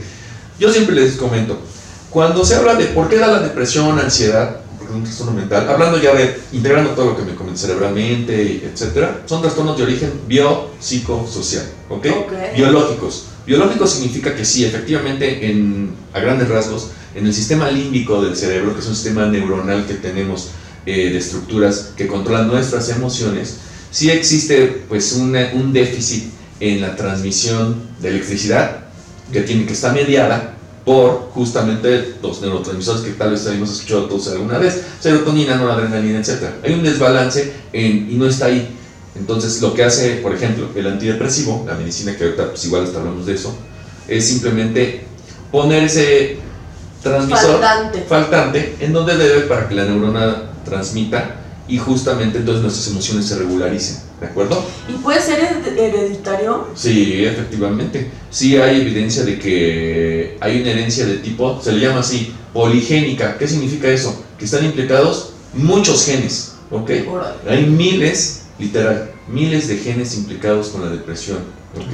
Yo 0.60 0.72
siempre 0.72 0.96
les 0.96 1.16
comento, 1.16 1.60
cuando 2.10 2.46
se 2.46 2.56
habla 2.56 2.76
de 2.76 2.86
por 2.86 3.10
qué 3.10 3.18
da 3.18 3.28
la 3.28 3.40
depresión, 3.40 4.00
ansiedad, 4.00 4.58
porque 4.78 4.94
es 4.94 4.98
un 4.98 5.04
trastorno 5.04 5.34
mental, 5.34 5.68
hablando 5.70 6.02
ya 6.02 6.14
de 6.14 6.40
integrando 6.54 6.92
todo 6.92 7.08
lo 7.08 7.18
que 7.18 7.24
me 7.24 7.36
comenté 7.36 7.60
cerebralmente, 7.62 8.66
etcétera, 8.66 9.24
son 9.26 9.42
trastornos 9.42 9.76
de 9.78 9.84
origen 9.84 10.12
biopsicosocial, 10.28 11.66
¿ok? 11.90 12.06
Ok. 12.20 12.34
Biológicos. 12.56 13.26
Biológico 13.46 13.86
significa 13.88 14.34
que 14.36 14.46
sí, 14.46 14.66
efectivamente, 14.66 15.46
en, 15.50 15.94
a 16.14 16.20
grandes 16.20 16.48
rasgos, 16.50 16.88
en 17.14 17.26
el 17.26 17.34
sistema 17.34 17.70
límbico 17.70 18.22
del 18.24 18.36
cerebro, 18.36 18.74
que 18.74 18.80
es 18.80 18.88
un 18.88 18.96
sistema 18.96 19.26
neuronal 19.26 19.86
que 19.86 19.94
tenemos 19.96 20.50
eh, 20.86 21.10
de 21.12 21.18
estructuras 21.18 21.92
que 21.98 22.08
controlan 22.08 22.48
nuestras 22.48 22.90
emociones, 22.90 23.58
sí 23.92 24.10
existe 24.10 24.84
pues 24.88 25.14
una- 25.14 25.52
un 25.54 25.74
déficit 25.74 26.26
en 26.60 26.82
la 26.82 26.96
transmisión 26.96 27.76
de 28.02 28.10
electricidad 28.10 28.78
que 29.32 29.42
tiene 29.42 29.66
que 29.66 29.74
estar 29.74 29.94
mediada 29.94 30.54
por 30.86 31.30
justamente 31.34 32.14
los 32.22 32.42
neurotransmisores 32.42 33.02
que 33.02 33.12
tal 33.14 33.32
vez 33.32 33.46
habíamos 33.48 33.72
escuchado 33.72 34.06
todos 34.06 34.28
alguna 34.30 34.60
vez, 34.60 34.82
serotonina, 35.00 35.56
noradrenalina, 35.56 36.20
etc. 36.20 36.44
Hay 36.64 36.74
un 36.74 36.84
desbalance 36.84 37.54
en- 37.74 38.08
y 38.12 38.16
no 38.16 38.28
está 38.28 38.46
ahí. 38.46 38.70
Entonces 39.16 39.62
lo 39.62 39.74
que 39.74 39.84
hace, 39.84 40.18
por 40.18 40.34
ejemplo, 40.36 40.70
el 40.76 40.86
antidepresivo, 40.88 41.64
la 41.68 41.74
medicina 41.74 42.16
que 42.16 42.26
ahorita 42.26 42.50
pues 42.52 42.66
igual 42.66 42.84
hasta 42.84 43.00
hablamos 43.00 43.26
de 43.26 43.34
eso, 43.34 43.56
es 44.08 44.28
simplemente 44.28 45.06
poner 45.52 45.84
ese 45.86 46.38
transmisor 47.02 47.60
Faltante. 47.60 48.02
faltante 48.08 48.76
en 48.80 48.94
donde 48.94 49.16
debe 49.18 49.42
para 49.42 49.68
que 49.68 49.76
la 49.76 49.86
neurona 49.86 50.44
transmita 50.66 51.36
y 51.68 51.78
justamente 51.78 52.38
entonces 52.40 52.62
nuestras 52.62 52.88
emociones 52.90 53.26
se 53.26 53.38
regularicen, 53.38 53.98
¿de 54.20 54.28
acuerdo? 54.28 54.64
¿Y 54.88 54.94
puede 54.94 55.20
ser 55.22 55.40
hered- 55.40 55.78
hereditario? 55.78 56.68
Sí, 56.76 57.26
efectivamente. 57.26 58.12
Sí 58.30 58.58
hay 58.58 58.82
evidencia 58.82 59.24
de 59.24 59.40
que 59.40 60.38
hay 60.40 60.62
una 60.62 60.72
herencia 60.72 61.06
de 61.06 61.18
tipo, 61.18 61.60
se 61.62 61.72
le 61.72 61.80
llama 61.86 62.02
así, 62.02 62.34
poligénica. 62.54 63.38
¿Qué 63.38 63.48
significa 63.48 63.88
eso? 63.88 64.24
Que 64.38 64.46
están 64.46 64.64
implicados 64.64 65.32
muchos 65.54 66.06
genes, 66.06 66.54
¿ok? 66.70 66.92
Hay 67.50 67.66
miles, 67.66 68.44
literal, 68.60 69.12
miles 69.28 69.68
de 69.68 69.78
genes 69.78 70.16
implicados 70.16 70.68
con 70.70 70.82
la 70.84 70.90
depresión, 70.92 71.40
¿ok? 71.76 71.94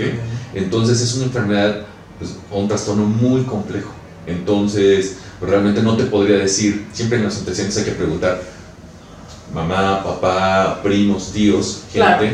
Entonces 0.54 1.00
es 1.02 1.14
una 1.16 1.26
enfermedad 1.26 1.86
pues, 2.20 2.32
o 2.52 2.60
un 2.60 2.68
trastorno 2.68 3.04
muy 3.06 3.44
complejo. 3.44 3.92
Entonces, 4.28 5.14
realmente 5.42 5.82
no 5.82 5.98
te 5.98 6.04
podría 6.04 6.38
decir, 6.38 6.86
siempre 6.94 7.18
en 7.18 7.24
los 7.24 7.38
antecedentes 7.38 7.78
hay 7.80 7.86
que 7.86 7.92
preguntar, 7.92 8.42
mamá, 9.54 10.04
papá, 10.04 10.80
primos, 10.84 11.32
tíos, 11.34 11.84
gente 11.92 12.00
Claro. 12.00 12.26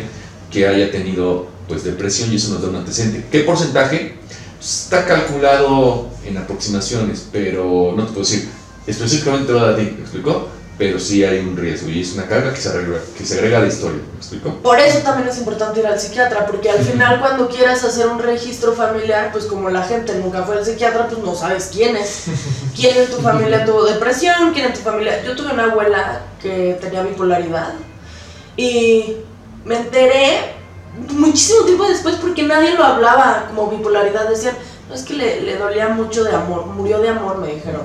que 0.52 0.68
haya 0.68 0.92
tenido 0.92 1.48
pues 1.68 1.84
depresión 1.84 2.32
y 2.32 2.38
eso 2.38 2.54
nos 2.54 2.62
da 2.62 2.70
un 2.70 2.76
antecedente. 2.78 3.26
¿Qué 3.32 3.40
porcentaje? 3.42 4.16
Pues, 4.58 4.84
Está 4.84 5.06
calculado 5.06 6.08
en 6.26 6.38
aproximaciones, 6.38 7.28
pero 7.32 7.94
no 7.96 8.04
te 8.06 8.12
puedo 8.14 8.26
decir 8.26 8.50
específicamente 8.88 9.52
lo 9.52 9.74
de 9.74 9.84
ti, 9.84 9.92
¿me 9.98 10.02
explicó? 10.04 10.48
Pero 10.78 11.00
sí 11.00 11.24
hay 11.24 11.40
un 11.40 11.58
riesgo 11.58 11.90
y 11.90 12.02
es 12.02 12.14
una 12.14 12.28
carga 12.28 12.54
que 12.54 12.62
se 12.62 12.70
agrega, 12.70 13.00
que 13.18 13.26
se 13.26 13.36
agrega 13.36 13.58
a 13.58 13.62
la 13.62 13.68
historia, 13.68 14.00
¿me 14.12 14.18
explicó? 14.18 14.54
Por 14.62 14.80
eso 14.80 15.00
también 15.00 15.28
es 15.28 15.38
importante 15.40 15.80
ir 15.80 15.88
al 15.88 16.00
psiquiatra, 16.00 16.46
porque 16.46 16.70
al 16.70 16.80
final 16.80 17.20
cuando 17.20 17.50
quieras 17.50 17.84
hacer 17.84 18.08
un 18.08 18.20
registro 18.20 18.74
familiar, 18.74 19.32
pues 19.32 19.46
como 19.46 19.70
la 19.70 19.84
gente 19.84 20.14
nunca 20.16 20.44
fue 20.44 20.58
al 20.58 20.64
psiquiatra, 20.66 21.08
pues 21.08 21.20
no 21.22 21.34
sabes 21.36 21.70
quién 21.74 21.98
es. 21.98 22.26
¿Quién 22.78 22.96
en 22.96 23.10
tu 23.10 23.18
familia 23.18 23.66
tuvo 23.66 23.86
depresión? 23.86 24.54
¿Quién 24.54 24.68
en 24.68 24.74
tu 24.74 24.82
familia? 24.82 25.24
Yo 25.24 25.36
tuve 25.36 25.52
una 25.52 25.64
abuela 25.64 26.22
que 26.40 26.78
tenía 26.80 27.02
bipolaridad 27.02 27.74
y 28.56 29.18
me 29.66 29.78
enteré 29.78 30.54
muchísimo 31.10 31.64
tiempo 31.66 31.88
después 31.88 32.18
porque 32.18 32.44
nadie 32.44 32.76
lo 32.76 32.84
hablaba 32.84 33.46
como 33.48 33.72
bipolaridad. 33.72 34.30
Decían, 34.30 34.56
no 34.88 34.94
es 34.94 35.02
que 35.02 35.16
le, 35.16 35.42
le 35.42 35.58
dolía 35.58 35.90
mucho 35.90 36.24
de 36.24 36.36
amor, 36.36 36.68
murió 36.68 37.00
de 37.00 37.10
amor, 37.10 37.40
me 37.40 37.56
dijeron. 37.56 37.82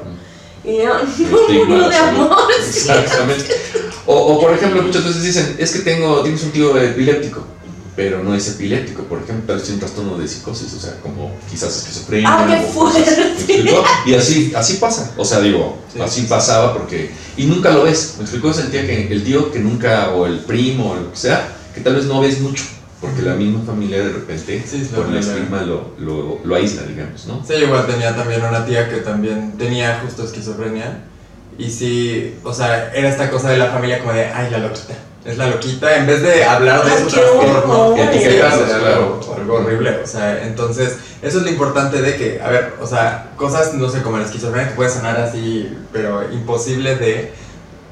Y 0.63 0.77
yo, 0.77 0.95
no 1.31 1.65
murió 1.65 1.89
de 1.89 1.97
amor. 1.97 2.37
Exactamente. 2.59 3.57
O, 4.05 4.15
o, 4.15 4.41
por 4.43 4.53
ejemplo, 4.53 4.83
muchas 4.83 5.05
veces 5.05 5.23
dicen, 5.23 5.57
es 5.59 5.73
que 5.73 5.79
tengo, 5.79 6.23
tienes 6.23 6.43
un 6.43 6.51
tío 6.51 6.77
epiléptico, 6.79 7.47
pero 7.95 8.23
no 8.23 8.35
es 8.35 8.49
epiléptico, 8.49 9.03
por 9.05 9.23
ejemplo, 9.23 9.45
tal 9.47 9.57
vez 9.57 9.65
tiene 9.65 9.75
un 9.75 9.81
trastorno 9.81 10.17
de 10.19 10.27
psicosis, 10.27 10.73
o 10.75 10.81
sea, 10.81 10.99
como 11.03 11.35
quizás 11.51 11.77
esquizofrenia. 11.77 12.29
Ah, 12.31 12.47
qué 12.47 12.65
o 12.67 12.73
cosas, 12.75 13.07
¿me 13.19 13.35
fuerte. 13.35 13.75
Y 14.07 14.15
así, 14.15 14.53
así 14.57 14.75
pasa, 14.75 15.13
o 15.17 15.25
sea, 15.25 15.41
digo, 15.41 15.79
Sí, 15.93 16.01
así 16.01 16.15
sí, 16.17 16.21
sí. 16.23 16.27
pasaba 16.27 16.73
porque, 16.73 17.11
y 17.37 17.45
nunca 17.47 17.71
lo 17.71 17.85
ves, 17.85 18.15
me 18.17 18.23
explicó, 18.23 18.53
sentía 18.53 18.87
que 18.87 19.13
el 19.13 19.23
tío 19.25 19.53
que 19.53 19.59
nunca, 19.59 20.11
o 20.11 20.27
el 20.27 20.39
primo, 20.39 20.93
o 20.93 20.97
lo 20.97 21.11
que 21.11 21.17
sea, 21.19 21.49
que 21.75 21.81
tal 21.83 21.97
vez 21.97 22.07
no 22.07 22.21
ves 22.21 22.41
mucho, 22.41 22.65
porque 23.01 23.21
la 23.23 23.35
misma 23.35 23.61
familia 23.67 23.99
de 23.99 24.11
repente, 24.11 24.65
Sí, 24.67 24.79
sí, 24.79 24.91
por 24.95 25.07
el 25.07 25.17
estigma, 25.17 25.63
lo, 25.63 25.93
lo, 25.99 26.39
lo 26.45 26.55
aísla, 26.55 26.83
digamos, 26.85 27.27
¿no? 27.27 27.45
Sí, 27.47 27.55
igual 27.63 27.87
tenía 27.87 28.17
también 28.17 28.43
una 28.43 28.65
tía 28.65 28.89
que 28.89 28.97
también 28.99 29.53
tenía 29.59 30.01
justo 30.05 30.25
esquizofrenia. 30.25 31.05
Y 31.59 31.71
sí, 31.71 32.37
o 32.43 32.55
sea, 32.55 32.91
era 32.95 33.11
esta 33.11 33.31
cosa 33.31 33.51
de 33.51 33.59
la 33.59 33.71
familia 33.71 33.99
como 33.99 34.13
de, 34.15 34.25
ay, 34.25 34.51
la 34.51 34.59
loquita. 34.59 34.95
Es 35.25 35.39
la 35.39 35.49
loquita, 35.49 35.97
en 35.97 36.07
vez 36.07 36.21
de 36.21 36.45
hablar 36.45 36.85
de 36.85 36.91
qué 36.91 37.11
trastorno, 37.11 37.97
etiquetas 37.97 38.55
algo, 38.55 39.21
algo 39.37 39.55
horrible. 39.55 40.01
O 40.03 40.07
sea, 40.07 40.45
entonces, 40.45 40.97
eso 41.23 41.39
es 41.39 41.45
lo 41.45 41.51
importante 41.51 42.03
de 42.03 42.17
que, 42.17 42.43
a 42.43 42.49
ver, 42.49 42.75
o 42.81 42.87
sea, 42.87 43.31
cosas, 43.37 43.75
no 43.75 43.89
sé, 43.89 44.03
como 44.03 44.19
la 44.19 44.25
esquizofrenia 44.25 44.71
que 44.71 44.75
puede 44.75 44.91
sonar 44.91 45.21
así, 45.21 45.79
pero 45.93 46.33
imposible 46.33 46.97
de. 46.97 47.33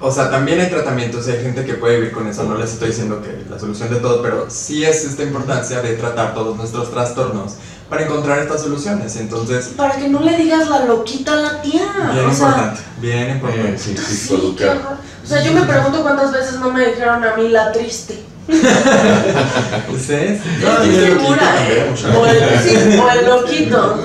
O 0.01 0.11
sea, 0.11 0.31
también 0.31 0.59
hay 0.59 0.71
tratamientos 0.71 1.29
y 1.29 1.33
hay 1.33 1.43
gente 1.43 1.65
que 1.65 1.75
puede 1.75 1.97
vivir 1.97 2.13
con 2.13 2.27
eso. 2.27 2.43
No 2.45 2.57
les 2.57 2.73
estoy 2.73 2.89
diciendo 2.89 3.23
que 3.23 3.49
la 3.49 3.61
solución 3.61 3.91
de 3.91 4.01
todo, 4.01 4.23
pero 4.23 4.47
sí 4.49 4.83
es 4.83 5.05
esta 5.05 5.23
importancia 5.23 5.83
de 5.83 5.93
tratar 5.95 6.35
todos 6.35 6.57
nuestros 6.57 6.91
trastornos 6.91 7.57
para 7.91 8.05
encontrar 8.05 8.39
estas 8.39 8.63
soluciones. 8.63 9.17
Entonces, 9.17 9.73
Para 9.77 9.97
que 9.97 10.09
no 10.09 10.21
le 10.21 10.37
digas 10.37 10.69
la 10.69 10.85
loquita 10.85 11.33
a 11.33 11.37
la 11.37 11.61
tía. 11.63 11.83
Bien 12.13 12.25
o 12.27 12.33
sea, 12.33 12.47
importante, 12.49 12.81
Eh, 13.03 13.33
importante. 13.35 13.79
sí, 13.79 13.97
sí, 13.97 14.17
sí. 14.17 14.35
O 14.35 15.27
sea, 15.27 15.43
yo 15.43 15.53
me 15.53 15.63
pregunto 15.63 16.01
cuántas 16.03 16.33
veces 16.33 16.55
no 16.61 16.71
me 16.73 16.87
dijeron 16.87 17.23
a 17.25 17.37
mí 17.37 17.49
la 17.49 17.73
triste. 17.73 18.23
¿Ustedes? 19.93 20.41
Estoy 20.45 20.95
segura, 20.95 21.69
¿eh? 21.69 21.93
O 22.17 22.27
el, 22.27 22.39
sí, 22.61 22.99
o 22.99 23.11
el 23.11 23.27
loquito. 23.27 24.01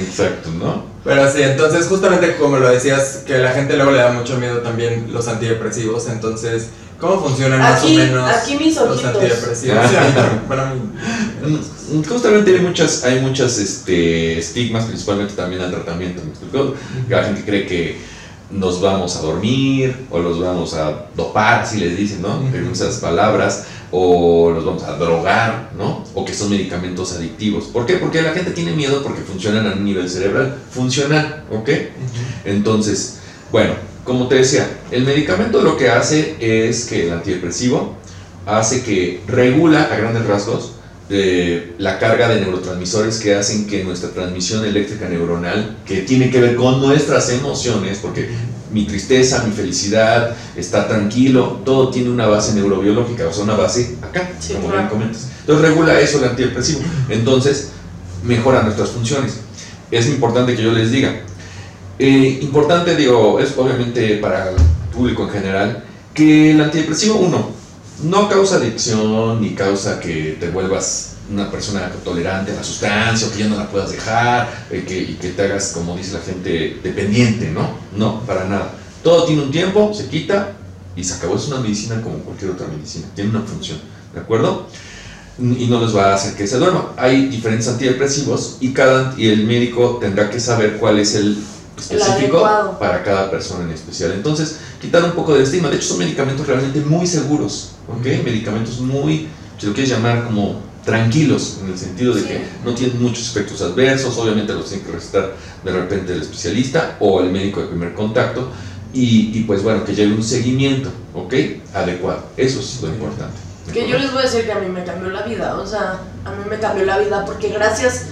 Exacto, 0.00 0.50
¿no? 0.50 0.93
Pero 1.04 1.30
sí, 1.30 1.42
entonces 1.42 1.86
justamente 1.86 2.36
como 2.36 2.56
lo 2.58 2.68
decías, 2.68 3.22
que 3.26 3.38
la 3.38 3.50
gente 3.52 3.76
luego 3.76 3.90
le 3.90 3.98
da 3.98 4.12
mucho 4.12 4.38
miedo 4.38 4.58
también 4.58 5.08
los 5.12 5.28
antidepresivos, 5.28 6.08
entonces, 6.08 6.68
¿cómo 6.98 7.20
funcionan 7.22 7.60
más 7.60 7.82
Aquí- 7.82 7.94
o 7.94 7.98
menos 7.98 8.30
aquí 8.30 8.56
mis 8.56 8.74
los 8.76 9.04
antidepresivos? 9.04 9.58
Sí, 9.90 9.96
a 9.96 10.00
mí 10.00 10.12
también, 10.14 10.40
para 10.48 10.66
mí, 10.74 10.80
Mm, 11.44 12.02
Justamente 12.08 12.50
hay 12.54 12.60
muchas, 12.62 13.04
hay 13.04 13.20
muchas 13.20 13.58
este, 13.58 14.38
estigmas, 14.38 14.86
principalmente 14.86 15.34
también 15.34 15.60
al 15.60 15.70
tratamiento. 15.70 16.22
¿me 16.24 16.30
explico? 16.30 16.74
Que 17.06 17.14
La 17.14 17.24
gente 17.24 17.42
cree 17.44 17.66
que 17.66 17.98
nos 18.50 18.80
vamos 18.80 19.16
a 19.16 19.20
dormir 19.20 19.94
o 20.10 20.18
los 20.18 20.40
vamos 20.40 20.72
a 20.72 21.06
dopar, 21.14 21.60
así 21.60 21.78
les 21.78 21.96
dicen, 21.98 22.22
¿no? 22.22 22.40
En 22.54 22.70
esas 22.72 22.96
palabras, 22.96 23.64
o 23.96 24.50
los 24.50 24.64
vamos 24.64 24.82
a 24.82 24.96
drogar, 24.96 25.70
¿no? 25.78 26.04
O 26.14 26.24
que 26.24 26.34
son 26.34 26.50
medicamentos 26.50 27.12
adictivos. 27.12 27.66
¿Por 27.66 27.86
qué? 27.86 27.94
Porque 27.94 28.22
la 28.22 28.32
gente 28.32 28.50
tiene 28.50 28.72
miedo 28.72 29.04
porque 29.04 29.20
funcionan 29.20 29.68
a 29.68 29.74
un 29.74 29.84
nivel 29.84 30.10
cerebral, 30.10 30.58
funcional, 30.68 31.44
¿ok? 31.52 31.70
Entonces, 32.44 33.18
bueno, 33.52 33.74
como 34.02 34.26
te 34.26 34.34
decía, 34.34 34.68
el 34.90 35.04
medicamento 35.04 35.62
lo 35.62 35.76
que 35.76 35.90
hace 35.90 36.36
es 36.40 36.86
que 36.86 37.06
el 37.06 37.12
antidepresivo 37.12 37.94
hace 38.46 38.82
que 38.82 39.22
regula 39.28 39.84
a 39.84 39.96
grandes 39.96 40.26
rasgos 40.26 40.72
eh, 41.08 41.74
la 41.78 42.00
carga 42.00 42.28
de 42.28 42.40
neurotransmisores 42.40 43.20
que 43.20 43.36
hacen 43.36 43.68
que 43.68 43.84
nuestra 43.84 44.10
transmisión 44.10 44.64
eléctrica 44.64 45.08
neuronal, 45.08 45.76
que 45.86 45.98
tiene 45.98 46.30
que 46.30 46.40
ver 46.40 46.56
con 46.56 46.80
nuestras 46.80 47.30
emociones, 47.30 47.98
porque 48.02 48.28
mi 48.74 48.84
tristeza, 48.84 49.44
mi 49.46 49.52
felicidad, 49.52 50.34
estar 50.56 50.88
tranquilo, 50.88 51.60
todo 51.64 51.90
tiene 51.90 52.10
una 52.10 52.26
base 52.26 52.54
neurobiológica, 52.54 53.28
o 53.28 53.32
sea, 53.32 53.44
una 53.44 53.54
base 53.54 53.96
acá, 54.02 54.32
Sí, 54.40 54.54
como 54.54 54.66
claro. 54.66 54.78
bien 54.78 54.88
comentas. 54.88 55.28
Entonces 55.40 55.68
regula 55.68 56.00
eso 56.00 56.18
el 56.18 56.24
antidepresivo. 56.30 56.80
Entonces 57.08 57.70
mejora 58.24 58.62
nuestras 58.62 58.90
funciones. 58.90 59.40
Es 59.90 60.08
importante 60.08 60.56
que 60.56 60.62
yo 60.62 60.72
les 60.72 60.90
diga. 60.90 61.20
Eh, 61.98 62.40
importante, 62.42 62.96
digo, 62.96 63.38
es 63.38 63.56
obviamente 63.56 64.16
para 64.16 64.50
el 64.50 64.56
público 64.92 65.22
en 65.22 65.30
general, 65.30 65.84
que 66.12 66.50
el 66.50 66.60
antidepresivo, 66.60 67.16
uno, 67.16 67.50
no 68.02 68.28
causa 68.28 68.56
adicción 68.56 69.40
ni 69.40 69.50
causa 69.50 70.00
que 70.00 70.36
te 70.40 70.50
vuelvas 70.50 71.13
una 71.30 71.50
persona 71.50 71.90
tolerante 72.04 72.52
a 72.52 72.56
la 72.56 72.64
sustancia 72.64 73.26
o 73.26 73.30
que 73.30 73.38
ya 73.38 73.48
no 73.48 73.56
la 73.56 73.68
puedas 73.68 73.90
dejar 73.90 74.66
eh, 74.70 74.84
que, 74.86 74.98
y 74.98 75.14
que 75.14 75.30
te 75.30 75.42
hagas, 75.42 75.72
como 75.72 75.96
dice 75.96 76.12
la 76.12 76.20
gente, 76.20 76.80
dependiente, 76.82 77.50
¿no? 77.50 77.78
No, 77.96 78.20
para 78.20 78.44
nada. 78.44 78.72
Todo 79.02 79.24
tiene 79.24 79.42
un 79.42 79.50
tiempo, 79.50 79.92
se 79.94 80.08
quita 80.08 80.52
y 80.96 81.02
se 81.02 81.14
acabó. 81.14 81.36
Es 81.36 81.48
una 81.48 81.60
medicina 81.60 82.00
como 82.02 82.18
cualquier 82.18 82.50
otra 82.50 82.66
medicina, 82.66 83.06
tiene 83.14 83.30
una 83.30 83.40
función, 83.40 83.78
¿de 84.12 84.20
acuerdo? 84.20 84.66
Y 85.38 85.66
no 85.66 85.80
les 85.80 85.96
va 85.96 86.12
a 86.12 86.14
hacer 86.14 86.34
que 86.34 86.46
se 86.46 86.58
duerma. 86.58 86.92
Hay 86.96 87.26
diferentes 87.26 87.66
antidepresivos 87.68 88.58
y, 88.60 88.72
cada, 88.72 89.14
y 89.16 89.28
el 89.28 89.46
médico 89.46 89.98
tendrá 90.00 90.30
que 90.30 90.38
saber 90.38 90.76
cuál 90.76 90.98
es 90.98 91.14
el 91.16 91.38
específico 91.76 92.76
para 92.78 93.02
cada 93.02 93.30
persona 93.30 93.64
en 93.64 93.70
especial. 93.70 94.12
Entonces, 94.12 94.58
quitar 94.80 95.02
un 95.02 95.12
poco 95.12 95.32
del 95.32 95.42
estigma. 95.42 95.70
De 95.70 95.76
hecho, 95.76 95.88
son 95.88 95.98
medicamentos 95.98 96.46
realmente 96.46 96.80
muy 96.80 97.06
seguros, 97.06 97.72
¿ok? 97.88 98.04
Medicamentos 98.24 98.78
muy, 98.78 99.26
si 99.58 99.66
lo 99.66 99.72
quieres 99.72 99.90
llamar 99.90 100.24
como 100.24 100.60
tranquilos, 100.84 101.58
en 101.62 101.72
el 101.72 101.78
sentido 101.78 102.14
de 102.14 102.24
que 102.24 102.44
no 102.64 102.74
tienen 102.74 103.02
muchos 103.02 103.30
efectos 103.30 103.62
adversos, 103.62 104.16
obviamente 104.18 104.52
los 104.52 104.68
tiene 104.68 104.84
que 104.84 104.92
recetar 104.92 105.32
de 105.64 105.72
repente 105.72 106.12
el 106.12 106.22
especialista 106.22 106.96
o 107.00 107.20
el 107.20 107.30
médico 107.30 107.60
de 107.60 107.68
primer 107.68 107.94
contacto, 107.94 108.50
y, 108.92 109.36
y 109.36 109.44
pues 109.44 109.62
bueno, 109.62 109.84
que 109.84 109.94
lleve 109.94 110.14
un 110.14 110.22
seguimiento, 110.22 110.90
¿ok? 111.14 111.34
Adecuado. 111.74 112.24
Eso 112.36 112.60
es 112.60 112.80
lo 112.80 112.88
importante. 112.88 113.34
¿de 113.66 113.72
Que 113.72 113.88
yo 113.88 113.98
les 113.98 114.12
voy 114.12 114.20
a 114.20 114.26
decir 114.26 114.44
que 114.44 114.52
a 114.52 114.58
mí 114.60 114.68
me 114.68 114.84
cambió 114.84 115.10
la 115.10 115.22
vida, 115.22 115.56
o 115.56 115.66
sea, 115.66 116.00
a 116.24 116.30
mí 116.30 116.44
me 116.48 116.58
cambió 116.58 116.84
la 116.84 116.98
vida 116.98 117.24
porque 117.24 117.48
gracias 117.48 118.06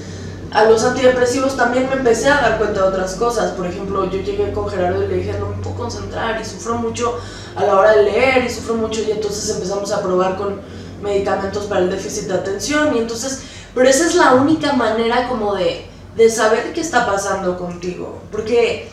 a 0.51 0.65
los 0.65 0.85
antidepresivos 0.85 1.57
también 1.57 1.89
me 1.89 1.97
empecé 1.97 2.29
a 2.29 2.41
dar 2.41 2.59
cuenta 2.59 2.83
de 2.83 2.89
otras 2.89 3.15
cosas. 3.15 3.53
Por 3.53 3.67
ejemplo, 3.67 4.11
yo 4.11 4.21
llegué 4.21 4.53
con 4.53 4.69
Gerardo 4.69 5.05
y 5.05 5.09
le 5.09 5.17
dije, 5.17 5.35
no 5.39 5.49
me 5.49 5.57
puedo 5.57 5.77
concentrar 5.77 6.41
y 6.41 6.45
sufro 6.45 6.77
mucho 6.77 7.19
a 7.57 7.65
la 7.65 7.79
hora 7.79 7.97
de 7.97 8.05
leer 8.05 8.45
y 8.45 8.51
sufro 8.51 8.75
mucho 8.75 9.01
y 9.03 9.11
entonces 9.11 9.49
empezamos 9.49 9.93
a 9.93 10.03
probar 10.03 10.37
con 10.37 10.61
medicamentos 11.03 11.67
para 11.67 11.83
el 11.83 11.91
déficit 11.91 12.25
de 12.25 12.35
atención 12.35 12.97
y 12.97 12.99
entonces, 12.99 13.43
pero 13.75 13.89
esa 13.89 14.07
es 14.07 14.15
la 14.15 14.35
única 14.35 14.73
manera 14.73 15.29
como 15.29 15.55
de, 15.55 15.87
de 16.17 16.31
saber 16.31 16.73
qué 16.73 16.81
está 16.81 17.07
pasando 17.07 17.59
contigo, 17.59 18.23
porque 18.31 18.91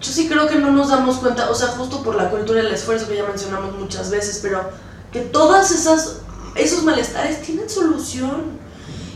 yo 0.00 0.12
sí 0.12 0.28
creo 0.28 0.46
que 0.46 0.56
no 0.56 0.70
nos 0.70 0.90
damos 0.90 1.16
cuenta, 1.16 1.50
o 1.50 1.54
sea, 1.54 1.68
justo 1.68 2.02
por 2.02 2.14
la 2.14 2.30
cultura 2.30 2.62
del 2.62 2.72
esfuerzo 2.72 3.08
que 3.08 3.16
ya 3.16 3.24
mencionamos 3.24 3.76
muchas 3.76 4.10
veces, 4.10 4.40
pero 4.42 4.70
que 5.12 5.20
todas 5.20 5.70
esas 5.70 6.20
esos 6.56 6.82
malestares 6.82 7.42
tienen 7.42 7.68
solución. 7.68 8.66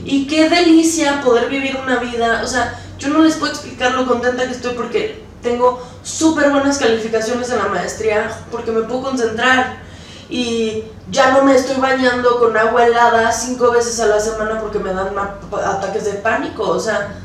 Y 0.04 0.26
qué 0.26 0.48
delicia 0.48 1.20
poder 1.20 1.50
vivir 1.50 1.76
una 1.76 1.98
vida, 1.98 2.40
o 2.42 2.46
sea, 2.46 2.80
yo 2.98 3.08
no 3.08 3.22
les 3.22 3.34
puedo 3.34 3.52
explicar 3.52 3.92
lo 3.92 4.06
contenta 4.06 4.46
que 4.46 4.52
estoy 4.52 4.74
porque 4.74 5.22
tengo 5.42 5.82
súper 6.02 6.50
buenas 6.50 6.78
calificaciones 6.78 7.50
en 7.50 7.58
la 7.58 7.66
maestría, 7.66 8.30
porque 8.50 8.72
me 8.72 8.82
puedo 8.82 9.02
concentrar 9.02 9.82
y 10.30 10.84
ya 11.10 11.32
no 11.32 11.42
me 11.42 11.56
estoy 11.56 11.76
bañando 11.76 12.38
con 12.38 12.56
agua 12.56 12.86
helada 12.86 13.32
cinco 13.32 13.72
veces 13.72 13.98
a 14.00 14.06
la 14.06 14.20
semana 14.20 14.60
porque 14.60 14.78
me 14.78 14.94
dan 14.94 15.10
ataques 15.18 16.04
de 16.04 16.12
pánico, 16.12 16.68
o 16.68 16.78
sea, 16.78 17.16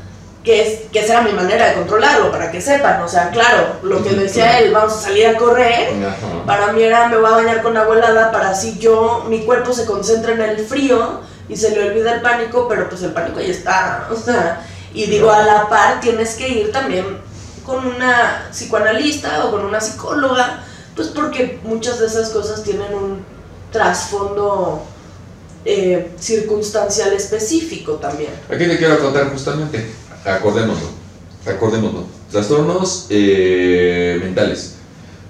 que, 0.42 0.62
es, 0.62 0.90
que 0.90 1.00
esa 1.00 1.14
era 1.14 1.22
mi 1.22 1.32
manera 1.32 1.68
de 1.68 1.74
controlarlo, 1.74 2.32
para 2.32 2.50
que 2.50 2.60
sepan, 2.60 3.00
o 3.02 3.08
sea, 3.08 3.30
claro, 3.30 3.76
lo 3.82 4.02
que 4.02 4.10
decía 4.10 4.58
él, 4.58 4.72
vamos 4.72 4.92
a 4.92 5.00
salir 5.02 5.28
a 5.28 5.36
correr, 5.36 5.92
para 6.46 6.72
mí 6.72 6.82
era 6.82 7.08
me 7.08 7.16
voy 7.16 7.26
a 7.26 7.36
bañar 7.36 7.62
con 7.62 7.76
agua 7.76 7.96
helada 7.96 8.32
para 8.32 8.50
así 8.50 8.76
yo, 8.78 9.24
mi 9.28 9.44
cuerpo 9.44 9.72
se 9.72 9.86
concentra 9.86 10.32
en 10.32 10.42
el 10.42 10.66
frío 10.66 11.20
y 11.48 11.56
se 11.56 11.70
le 11.70 11.88
olvida 11.88 12.14
el 12.14 12.22
pánico, 12.22 12.66
pero 12.68 12.88
pues 12.88 13.02
el 13.02 13.12
pánico 13.12 13.38
ahí 13.38 13.50
está, 13.50 14.08
o 14.10 14.16
sea, 14.16 14.66
y 14.92 15.06
digo 15.06 15.30
a 15.30 15.42
la 15.42 15.68
par 15.68 16.00
tienes 16.00 16.34
que 16.34 16.48
ir 16.48 16.72
también 16.72 17.20
con 17.64 17.86
una 17.86 18.48
psicoanalista 18.50 19.44
o 19.44 19.50
con 19.52 19.64
una 19.64 19.80
psicóloga, 19.80 20.60
pues 20.96 21.08
porque 21.08 21.60
muchas 21.62 22.00
de 22.00 22.06
esas 22.06 22.30
cosas 22.30 22.64
tienen 22.64 22.92
un 22.94 23.18
trasfondo 23.70 24.82
eh, 25.66 26.10
circunstancial 26.18 27.12
específico 27.12 27.94
también. 27.94 28.30
Aquí 28.50 28.64
te 28.66 28.78
quiero 28.78 28.98
contar 28.98 29.30
justamente, 29.30 29.86
acordémoslo, 30.24 30.88
acordémoslo. 31.46 32.04
Trastornos 32.30 33.06
eh, 33.10 34.18
mentales, 34.22 34.76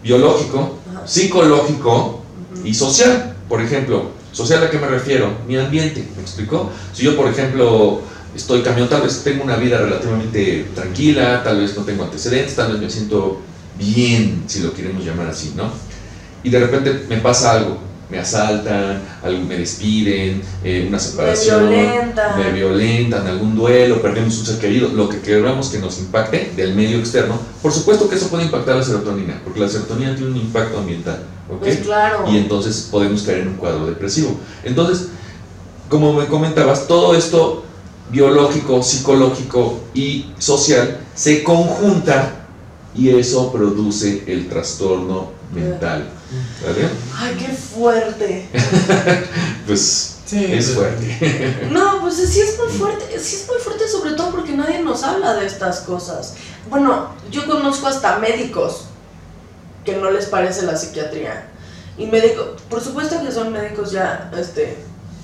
biológico, 0.02 0.78
Ajá. 0.94 1.06
psicológico 1.06 2.22
y 2.64 2.72
social. 2.72 3.36
Por 3.48 3.60
ejemplo, 3.60 4.10
social 4.32 4.62
a 4.64 4.70
qué 4.70 4.78
me 4.78 4.86
refiero? 4.86 5.32
Mi 5.46 5.56
ambiente, 5.56 6.08
¿me 6.16 6.22
explicó? 6.22 6.70
Si 6.92 7.02
yo, 7.02 7.16
por 7.16 7.28
ejemplo, 7.28 8.00
estoy 8.34 8.62
camión, 8.62 8.88
tal 8.88 9.02
vez 9.02 9.22
tengo 9.24 9.42
una 9.42 9.56
vida 9.56 9.78
relativamente 9.78 10.68
tranquila, 10.74 11.42
tal 11.42 11.60
vez 11.60 11.76
no 11.76 11.84
tengo 11.84 12.04
antecedentes, 12.04 12.54
tal 12.54 12.72
vez 12.72 12.80
me 12.80 12.90
siento 12.90 13.40
bien, 13.78 14.44
si 14.46 14.60
lo 14.60 14.72
queremos 14.72 15.04
llamar 15.04 15.28
así, 15.28 15.52
¿no? 15.56 15.70
Y 16.42 16.50
de 16.50 16.60
repente 16.60 17.06
me 17.08 17.16
pasa 17.18 17.52
algo, 17.52 17.78
me 18.08 18.18
asaltan, 18.18 19.02
algo, 19.22 19.44
me 19.44 19.56
despiden, 19.58 20.42
eh, 20.62 20.86
una 20.88 20.98
separación, 20.98 21.68
violentan. 21.68 22.38
me 22.38 22.52
violentan, 22.52 23.26
algún 23.26 23.56
duelo, 23.56 24.00
perdemos 24.00 24.38
un 24.38 24.46
ser 24.46 24.58
querido, 24.58 24.88
lo 24.90 25.08
que 25.08 25.20
queramos 25.20 25.68
que 25.68 25.78
nos 25.78 25.98
impacte 25.98 26.52
del 26.54 26.74
medio 26.74 26.98
externo. 26.98 27.38
Por 27.60 27.72
supuesto 27.72 28.08
que 28.08 28.14
eso 28.14 28.28
puede 28.28 28.44
impactar 28.44 28.76
la 28.76 28.84
serotonina, 28.84 29.40
porque 29.42 29.60
la 29.60 29.68
serotonina 29.68 30.14
tiene 30.14 30.30
un 30.30 30.36
impacto 30.36 30.78
ambiental, 30.78 31.24
¿ok? 31.50 31.58
Pues 31.58 31.78
claro. 31.78 32.24
y 32.30 32.36
entonces 32.36 32.88
podemos 32.90 33.22
caer 33.22 33.40
en 33.40 33.48
un 33.48 33.56
cuadro 33.56 33.86
depresivo. 33.86 34.38
Entonces, 34.62 35.08
como 35.88 36.12
me 36.12 36.26
comentabas, 36.26 36.86
todo 36.86 37.14
esto 37.14 37.64
biológico, 38.10 38.82
psicológico 38.82 39.80
y 39.94 40.26
social 40.38 41.00
se 41.14 41.42
conjunta 41.42 42.45
y 42.96 43.10
eso 43.10 43.52
produce 43.52 44.24
el 44.26 44.48
trastorno 44.48 45.32
mental. 45.52 46.08
¿Vale? 46.64 46.88
Ay, 47.16 47.36
qué 47.38 47.52
fuerte. 47.52 48.48
Pues 49.66 50.16
Sí, 50.26 50.44
es 50.44 50.74
fuerte. 50.74 51.68
No, 51.70 52.00
pues 52.00 52.16
sí 52.16 52.40
es 52.40 52.58
muy 52.58 52.68
fuerte, 52.68 53.04
sí 53.18 53.36
es 53.36 53.46
muy 53.48 53.58
fuerte 53.58 53.88
sobre 53.88 54.12
todo 54.12 54.32
porque 54.32 54.52
nadie 54.52 54.82
nos 54.82 55.04
habla 55.04 55.34
de 55.34 55.46
estas 55.46 55.80
cosas. 55.80 56.34
Bueno, 56.68 57.10
yo 57.30 57.46
conozco 57.46 57.86
hasta 57.86 58.18
médicos 58.18 58.86
que 59.84 59.96
no 59.96 60.10
les 60.10 60.26
parece 60.26 60.62
la 60.62 60.76
psiquiatría. 60.76 61.48
Y 61.96 62.06
médicos, 62.06 62.60
por 62.68 62.82
supuesto 62.82 63.22
que 63.24 63.30
son 63.30 63.52
médicos 63.52 63.92
ya 63.92 64.30
este, 64.36 64.78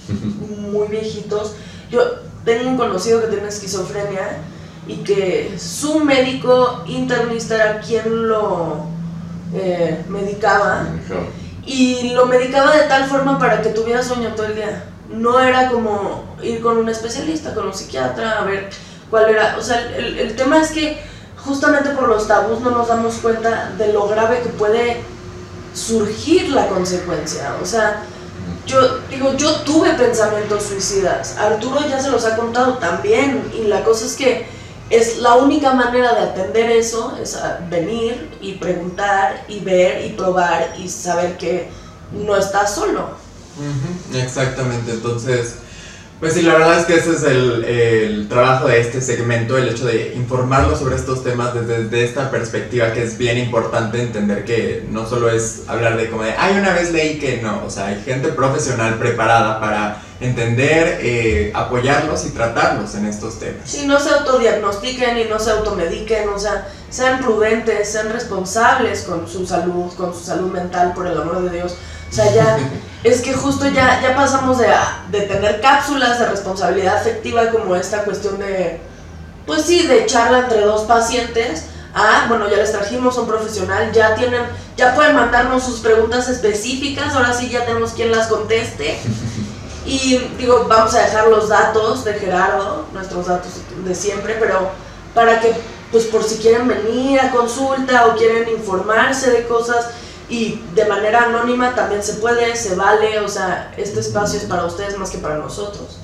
muy 0.72 0.86
viejitos. 0.86 1.54
Yo 1.90 2.00
tengo 2.44 2.70
un 2.70 2.76
conocido 2.76 3.20
que 3.20 3.26
tiene 3.26 3.48
esquizofrenia 3.48 4.38
y 4.86 4.96
que 4.96 5.56
su 5.58 6.00
médico 6.00 6.82
internista 6.86 7.54
era 7.54 7.80
quien 7.80 8.28
lo 8.28 8.86
eh, 9.54 10.04
medicaba 10.08 10.86
y 11.64 12.10
lo 12.10 12.26
medicaba 12.26 12.76
de 12.76 12.88
tal 12.88 13.04
forma 13.04 13.38
para 13.38 13.62
que 13.62 13.70
tuviera 13.70 14.02
sueño 14.02 14.34
todo 14.34 14.46
el 14.46 14.56
día. 14.56 14.84
No 15.08 15.38
era 15.38 15.70
como 15.70 16.24
ir 16.42 16.60
con 16.60 16.78
un 16.78 16.88
especialista, 16.88 17.54
con 17.54 17.66
un 17.66 17.74
psiquiatra, 17.74 18.40
a 18.40 18.44
ver 18.44 18.70
cuál 19.10 19.30
era. 19.30 19.56
O 19.58 19.62
sea, 19.62 19.80
el, 19.96 20.18
el 20.18 20.34
tema 20.34 20.60
es 20.60 20.70
que 20.70 21.00
justamente 21.44 21.90
por 21.90 22.08
los 22.08 22.26
tabús 22.26 22.60
no 22.60 22.70
nos 22.70 22.88
damos 22.88 23.16
cuenta 23.16 23.72
de 23.78 23.92
lo 23.92 24.08
grave 24.08 24.40
que 24.42 24.48
puede 24.48 25.02
surgir 25.74 26.50
la 26.50 26.68
consecuencia. 26.68 27.56
O 27.62 27.66
sea, 27.66 28.02
yo 28.66 28.98
digo, 29.10 29.34
yo 29.36 29.56
tuve 29.60 29.94
pensamientos 29.94 30.64
suicidas. 30.64 31.36
Arturo 31.36 31.80
ya 31.88 32.00
se 32.00 32.10
los 32.10 32.24
ha 32.24 32.36
contado 32.36 32.78
también. 32.78 33.50
Y 33.54 33.64
la 33.64 33.84
cosa 33.84 34.06
es 34.06 34.14
que 34.14 34.46
es 34.92 35.18
la 35.18 35.36
única 35.36 35.72
manera 35.72 36.12
de 36.12 36.20
atender 36.20 36.70
eso, 36.70 37.16
es 37.20 37.34
a 37.34 37.60
venir 37.70 38.36
y 38.42 38.52
preguntar 38.54 39.44
y 39.48 39.60
ver 39.60 40.04
y 40.04 40.10
probar 40.10 40.74
y 40.78 40.86
saber 40.86 41.38
que 41.38 41.70
no 42.12 42.36
estás 42.36 42.74
solo. 42.74 43.16
Exactamente, 44.14 44.92
entonces, 44.92 45.54
pues 46.22 46.34
sí, 46.34 46.42
la 46.42 46.54
verdad 46.54 46.78
es 46.78 46.86
que 46.86 46.94
ese 46.94 47.10
es 47.10 47.24
el, 47.24 47.64
el 47.64 48.28
trabajo 48.28 48.68
de 48.68 48.80
este 48.80 49.00
segmento, 49.00 49.58
el 49.58 49.68
hecho 49.68 49.86
de 49.86 50.14
informarlos 50.14 50.78
sobre 50.78 50.94
estos 50.94 51.24
temas 51.24 51.52
desde, 51.52 51.82
desde 51.82 52.04
esta 52.04 52.30
perspectiva 52.30 52.92
que 52.92 53.02
es 53.02 53.18
bien 53.18 53.38
importante 53.38 54.00
entender 54.00 54.44
que 54.44 54.86
no 54.88 55.04
solo 55.04 55.28
es 55.28 55.64
hablar 55.66 55.96
de 55.96 56.08
como 56.08 56.22
de, 56.22 56.30
ay, 56.38 56.58
una 56.60 56.74
vez 56.74 56.92
leí 56.92 57.18
que 57.18 57.42
no, 57.42 57.64
o 57.66 57.70
sea, 57.70 57.88
hay 57.88 58.00
gente 58.04 58.28
profesional 58.28 59.00
preparada 59.00 59.58
para 59.58 60.00
entender, 60.20 61.00
eh, 61.02 61.50
apoyarlos 61.56 62.24
y 62.24 62.30
tratarlos 62.30 62.94
en 62.94 63.06
estos 63.06 63.40
temas. 63.40 63.68
Si 63.68 63.84
no 63.84 63.98
se 63.98 64.10
autodiagnostiquen 64.10 65.18
y 65.18 65.24
no 65.24 65.40
se 65.40 65.50
automediquen, 65.50 66.28
o 66.28 66.38
sea, 66.38 66.68
sean 66.88 67.20
prudentes, 67.20 67.90
sean 67.90 68.12
responsables 68.12 69.02
con 69.02 69.26
su 69.26 69.44
salud, 69.44 69.92
con 69.96 70.14
su 70.14 70.20
salud 70.20 70.52
mental, 70.52 70.92
por 70.94 71.08
el 71.08 71.20
amor 71.20 71.42
de 71.42 71.56
Dios. 71.56 71.74
O 72.10 72.14
sea, 72.14 72.32
ya, 72.32 72.58
es 73.04 73.20
que 73.20 73.32
justo 73.32 73.66
ya, 73.68 74.00
ya 74.00 74.14
pasamos 74.14 74.58
de, 74.58 74.68
de 75.10 75.22
tener 75.22 75.60
cápsulas 75.60 76.18
de 76.18 76.26
responsabilidad 76.26 76.96
afectiva 76.96 77.50
como 77.50 77.74
esta 77.74 78.04
cuestión 78.04 78.38
de, 78.38 78.80
pues 79.46 79.62
sí, 79.62 79.86
de 79.86 80.06
charla 80.06 80.40
entre 80.40 80.60
dos 80.60 80.82
pacientes, 80.82 81.64
Ah, 81.94 82.24
bueno, 82.28 82.48
ya 82.48 82.56
les 82.56 82.72
trajimos 82.72 83.18
un 83.18 83.26
profesional, 83.26 83.92
ya 83.92 84.14
tienen, 84.14 84.42
ya 84.76 84.94
pueden 84.94 85.14
mandarnos 85.14 85.62
sus 85.62 85.80
preguntas 85.80 86.26
específicas, 86.28 87.14
ahora 87.14 87.34
sí 87.34 87.50
ya 87.50 87.66
tenemos 87.66 87.92
quien 87.92 88.10
las 88.10 88.28
conteste. 88.28 88.98
Y 89.84 90.16
digo, 90.38 90.64
vamos 90.68 90.94
a 90.94 91.02
dejar 91.02 91.28
los 91.28 91.48
datos 91.48 92.04
de 92.04 92.14
Gerardo, 92.14 92.86
nuestros 92.94 93.26
datos 93.26 93.50
de 93.84 93.94
siempre, 93.94 94.36
pero 94.40 94.70
para 95.14 95.40
que, 95.40 95.52
pues 95.90 96.04
por 96.04 96.24
si 96.24 96.36
quieren 96.36 96.66
venir 96.66 97.20
a 97.20 97.30
consulta 97.30 98.06
o 98.06 98.16
quieren 98.16 98.48
informarse 98.48 99.30
de 99.30 99.46
cosas 99.46 99.88
y 100.28 100.60
de 100.74 100.84
manera 100.86 101.24
anónima 101.24 101.74
también 101.74 102.02
se 102.02 102.14
puede, 102.14 102.56
se 102.56 102.74
vale, 102.74 103.20
o 103.20 103.28
sea, 103.28 103.72
este 103.76 104.00
espacio 104.00 104.38
es 104.38 104.46
para 104.46 104.64
ustedes 104.64 104.98
más 104.98 105.10
que 105.10 105.18
para 105.18 105.38
nosotros. 105.38 105.98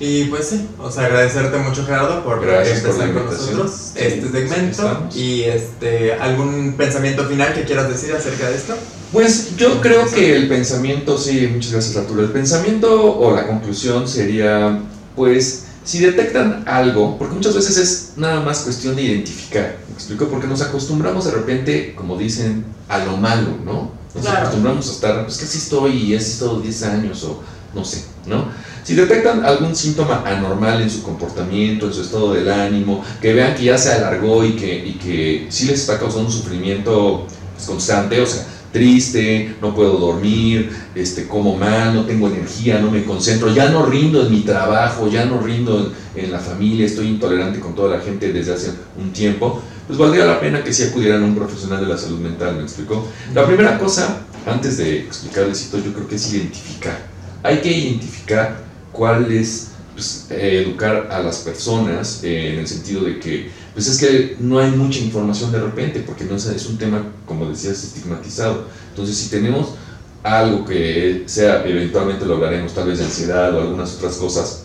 Y 0.00 0.24
pues 0.24 0.48
sí, 0.48 0.68
o 0.78 0.90
sea, 0.90 1.04
agradecerte 1.06 1.56
mucho 1.58 1.86
Gerardo 1.86 2.24
por 2.24 2.44
Gracias 2.44 2.80
por 2.80 2.90
empezar 2.90 3.08
la 3.08 3.14
con 3.14 3.32
nosotros. 3.32 3.70
Sí, 3.70 4.00
este 4.00 4.30
segmento 4.30 5.08
y 5.14 5.42
este 5.44 6.14
algún 6.14 6.74
pensamiento 6.76 7.24
final 7.26 7.54
que 7.54 7.64
quieras 7.64 7.88
decir 7.88 8.12
acerca 8.12 8.50
de 8.50 8.56
esto. 8.56 8.74
Pues 9.12 9.56
yo 9.56 9.80
creo 9.80 10.10
que 10.10 10.34
el 10.34 10.48
pensamiento, 10.48 11.16
sí, 11.16 11.48
muchas 11.52 11.72
gracias 11.72 11.96
Arturo, 11.96 12.22
el 12.22 12.30
pensamiento 12.30 13.16
o 13.16 13.32
la 13.32 13.46
conclusión 13.46 14.08
sería, 14.08 14.80
pues, 15.14 15.66
si 15.84 15.98
detectan 16.00 16.64
algo, 16.66 17.18
porque 17.18 17.34
muchas 17.34 17.54
veces 17.54 17.76
es 17.76 18.12
nada 18.16 18.40
más 18.40 18.60
cuestión 18.60 18.96
de 18.96 19.02
identificar, 19.02 19.78
¿me 19.88 19.94
explico? 19.94 20.28
Porque 20.28 20.46
nos 20.46 20.62
acostumbramos 20.62 21.26
de 21.26 21.32
repente, 21.32 21.94
como 21.94 22.16
dicen, 22.16 22.64
a 22.88 22.98
lo 23.04 23.16
malo, 23.16 23.48
¿no? 23.64 23.92
Nos 24.14 24.22
Claro. 24.24 24.38
acostumbramos 24.38 24.88
a 24.88 24.92
estar, 24.92 25.24
pues 25.24 25.38
que 25.38 25.44
así 25.44 25.58
estoy 25.58 25.92
y 25.92 26.14
así 26.16 26.32
estoy 26.32 26.62
10 26.62 26.82
años 26.84 27.24
o 27.24 27.42
no 27.74 27.84
sé, 27.84 28.04
¿no? 28.26 28.46
Si 28.84 28.94
detectan 28.94 29.44
algún 29.44 29.74
síntoma 29.74 30.22
anormal 30.26 30.80
en 30.82 30.90
su 30.90 31.02
comportamiento, 31.02 31.86
en 31.86 31.92
su 31.92 32.02
estado 32.02 32.32
del 32.34 32.50
ánimo, 32.50 33.02
que 33.20 33.32
vean 33.32 33.54
que 33.54 33.64
ya 33.64 33.78
se 33.78 33.92
alargó 33.92 34.44
y 34.44 34.52
que, 34.56 34.86
y 34.86 34.92
que 34.94 35.46
sí 35.50 35.66
les 35.66 35.80
está 35.80 35.98
causando 35.98 36.26
un 36.26 36.32
sufrimiento 36.32 37.26
pues, 37.54 37.66
constante, 37.66 38.20
o 38.20 38.26
sea, 38.26 38.46
triste, 38.74 39.54
no 39.62 39.72
puedo 39.72 39.98
dormir, 39.98 40.68
este, 40.96 41.28
como 41.28 41.56
mal, 41.56 41.94
no 41.94 42.04
tengo 42.04 42.26
energía, 42.26 42.80
no 42.80 42.90
me 42.90 43.04
concentro, 43.04 43.54
ya 43.54 43.70
no 43.70 43.86
rindo 43.86 44.26
en 44.26 44.32
mi 44.32 44.40
trabajo, 44.40 45.08
ya 45.08 45.24
no 45.26 45.40
rindo 45.40 45.92
en, 46.16 46.24
en 46.24 46.32
la 46.32 46.40
familia, 46.40 46.84
estoy 46.84 47.06
intolerante 47.06 47.60
con 47.60 47.76
toda 47.76 47.96
la 47.96 48.02
gente 48.02 48.32
desde 48.32 48.52
hace 48.52 48.72
un 48.98 49.12
tiempo, 49.12 49.62
pues 49.86 49.96
valdría 49.96 50.24
la 50.24 50.40
pena 50.40 50.64
que 50.64 50.72
sí 50.72 50.82
acudieran 50.82 51.22
a 51.22 51.26
un 51.26 51.36
profesional 51.36 51.80
de 51.80 51.86
la 51.86 51.96
salud 51.96 52.18
mental, 52.18 52.56
¿me 52.56 52.64
explicó? 52.64 53.06
La 53.32 53.46
primera 53.46 53.78
cosa, 53.78 54.22
antes 54.44 54.76
de 54.76 55.02
explicarles 55.02 55.62
esto, 55.62 55.78
yo 55.78 55.92
creo 55.92 56.08
que 56.08 56.16
es 56.16 56.34
identificar. 56.34 56.98
Hay 57.44 57.58
que 57.58 57.70
identificar 57.70 58.58
cuál 58.90 59.30
es, 59.30 59.68
pues, 59.92 60.26
eh, 60.30 60.64
educar 60.66 61.08
a 61.12 61.22
las 61.22 61.38
personas 61.38 62.24
eh, 62.24 62.54
en 62.54 62.58
el 62.58 62.66
sentido 62.66 63.04
de 63.04 63.20
que, 63.20 63.50
pues 63.74 63.88
es 63.88 63.98
que 63.98 64.36
no 64.38 64.60
hay 64.60 64.70
mucha 64.70 65.00
información 65.00 65.50
de 65.50 65.60
repente, 65.60 66.00
porque 66.00 66.24
no 66.24 66.36
es, 66.36 66.66
un 66.66 66.78
tema, 66.78 67.04
como 67.26 67.46
decías, 67.46 67.82
estigmatizado. 67.82 68.66
Entonces, 68.90 69.16
si 69.16 69.28
tenemos 69.28 69.74
algo 70.22 70.64
que 70.64 71.24
sea, 71.26 71.66
eventualmente 71.66 72.24
lo 72.24 72.34
hablaremos, 72.34 72.72
tal 72.72 72.86
vez 72.86 72.98
de 73.00 73.04
ansiedad 73.04 73.52
o 73.54 73.60
algunas 73.60 73.96
otras 73.96 74.14
cosas, 74.14 74.62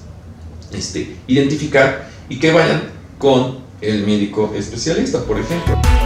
este, 0.71 1.17
identificar 1.27 2.09
y 2.29 2.39
que 2.39 2.51
vayan 2.51 2.83
con 3.17 3.57
el 3.81 4.05
médico 4.05 4.53
especialista, 4.55 5.23
por 5.23 5.39
ejemplo. 5.39 5.98